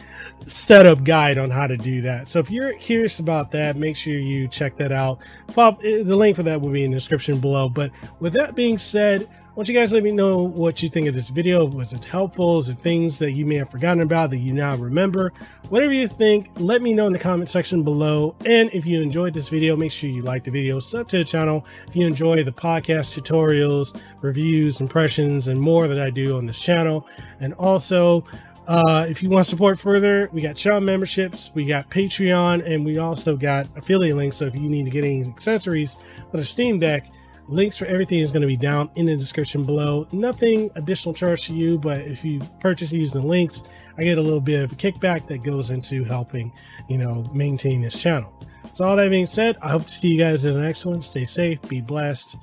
setup 0.45 1.05
guide 1.05 1.37
on 1.37 1.49
how 1.49 1.67
to 1.67 1.77
do 1.77 2.01
that. 2.01 2.27
So 2.27 2.39
if 2.39 2.51
you're 2.51 2.73
curious 2.73 3.19
about 3.19 3.51
that, 3.51 3.77
make 3.77 3.95
sure 3.95 4.13
you 4.13 4.49
check 4.49 4.75
that 4.77 4.91
out. 4.91 5.19
Pop 5.53 5.79
eh, 5.85 6.03
the 6.03 6.17
link 6.17 6.35
for 6.35 6.43
that 6.43 6.59
will 6.59 6.71
be 6.71 6.83
in 6.83 6.91
the 6.91 6.97
description 6.97 7.39
below. 7.39 7.69
But 7.69 7.91
with 8.19 8.33
that 8.33 8.55
being 8.55 8.77
said, 8.77 9.25
want 9.59 9.67
you 9.67 9.75
guys 9.75 9.91
let 9.91 10.03
me 10.03 10.13
know 10.13 10.41
what 10.41 10.81
you 10.81 10.87
think 10.87 11.05
of 11.05 11.13
this 11.13 11.27
video. 11.27 11.65
Was 11.65 11.91
it 11.91 12.05
helpful? 12.05 12.59
Is 12.59 12.69
it 12.69 12.77
things 12.77 13.19
that 13.19 13.33
you 13.33 13.45
may 13.45 13.55
have 13.55 13.69
forgotten 13.69 14.01
about 14.01 14.29
that 14.29 14.37
you 14.37 14.53
now 14.53 14.77
remember? 14.77 15.33
Whatever 15.67 15.91
you 15.91 16.07
think, 16.07 16.49
let 16.55 16.81
me 16.81 16.93
know 16.93 17.07
in 17.07 17.11
the 17.11 17.19
comment 17.19 17.49
section 17.49 17.83
below. 17.83 18.37
And 18.45 18.69
if 18.71 18.85
you 18.85 19.01
enjoyed 19.01 19.33
this 19.33 19.49
video, 19.49 19.75
make 19.75 19.91
sure 19.91 20.09
you 20.09 20.21
like 20.21 20.45
the 20.45 20.51
video, 20.51 20.79
sub 20.79 21.09
to 21.09 21.17
the 21.17 21.25
channel. 21.25 21.65
If 21.89 21.97
you 21.97 22.07
enjoy 22.07 22.41
the 22.41 22.53
podcast 22.53 23.21
tutorials, 23.21 24.01
reviews, 24.21 24.79
impressions, 24.79 25.49
and 25.49 25.59
more 25.59 25.89
that 25.89 25.99
I 25.99 26.09
do 26.09 26.37
on 26.37 26.45
this 26.45 26.61
channel. 26.61 27.05
And 27.41 27.53
also, 27.55 28.23
uh, 28.65 29.07
if 29.09 29.21
you 29.21 29.29
want 29.29 29.45
to 29.45 29.49
support 29.49 29.77
further, 29.77 30.29
we 30.31 30.39
got 30.39 30.55
channel 30.55 30.79
memberships, 30.79 31.51
we 31.53 31.65
got 31.65 31.89
Patreon, 31.89 32.65
and 32.65 32.85
we 32.85 32.97
also 32.97 33.35
got 33.35 33.67
affiliate 33.75 34.15
links. 34.15 34.37
So 34.37 34.45
if 34.45 34.55
you 34.55 34.69
need 34.69 34.85
to 34.85 34.89
get 34.89 35.03
any 35.03 35.25
accessories 35.25 35.97
for 36.31 36.37
the 36.37 36.45
Steam 36.45 36.79
Deck, 36.79 37.07
Links 37.49 37.79
for 37.79 37.85
everything 37.85 38.19
is 38.19 38.31
going 38.31 38.41
to 38.41 38.47
be 38.47 38.55
down 38.55 38.91
in 38.93 39.07
the 39.07 39.17
description 39.17 39.63
below. 39.63 40.07
Nothing 40.11 40.69
additional 40.75 41.15
charge 41.15 41.47
to 41.47 41.53
you, 41.53 41.79
but 41.79 42.01
if 42.01 42.23
you 42.23 42.41
purchase 42.59 42.91
using 42.91 43.21
the 43.21 43.27
links, 43.27 43.63
I 43.97 44.03
get 44.03 44.19
a 44.19 44.21
little 44.21 44.39
bit 44.39 44.63
of 44.63 44.71
a 44.71 44.75
kickback 44.75 45.27
that 45.27 45.39
goes 45.39 45.71
into 45.71 46.03
helping, 46.03 46.53
you 46.87 46.99
know, 46.99 47.27
maintain 47.33 47.81
this 47.81 47.99
channel. 47.99 48.31
So 48.71 48.85
all 48.85 48.95
that 48.97 49.09
being 49.09 49.25
said, 49.25 49.57
I 49.63 49.71
hope 49.71 49.87
to 49.87 49.89
see 49.89 50.09
you 50.09 50.19
guys 50.19 50.45
in 50.45 50.53
the 50.53 50.61
next 50.61 50.85
one. 50.85 51.01
Stay 51.01 51.25
safe, 51.25 51.59
be 51.63 51.81
blessed, 51.81 52.35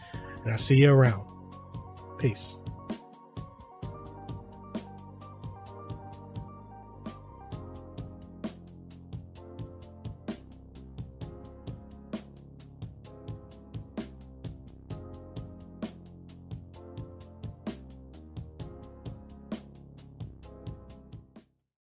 and 0.42 0.52
I'll 0.52 0.58
see 0.58 0.78
you 0.78 0.92
around. 0.92 1.22
Peace. 2.18 2.60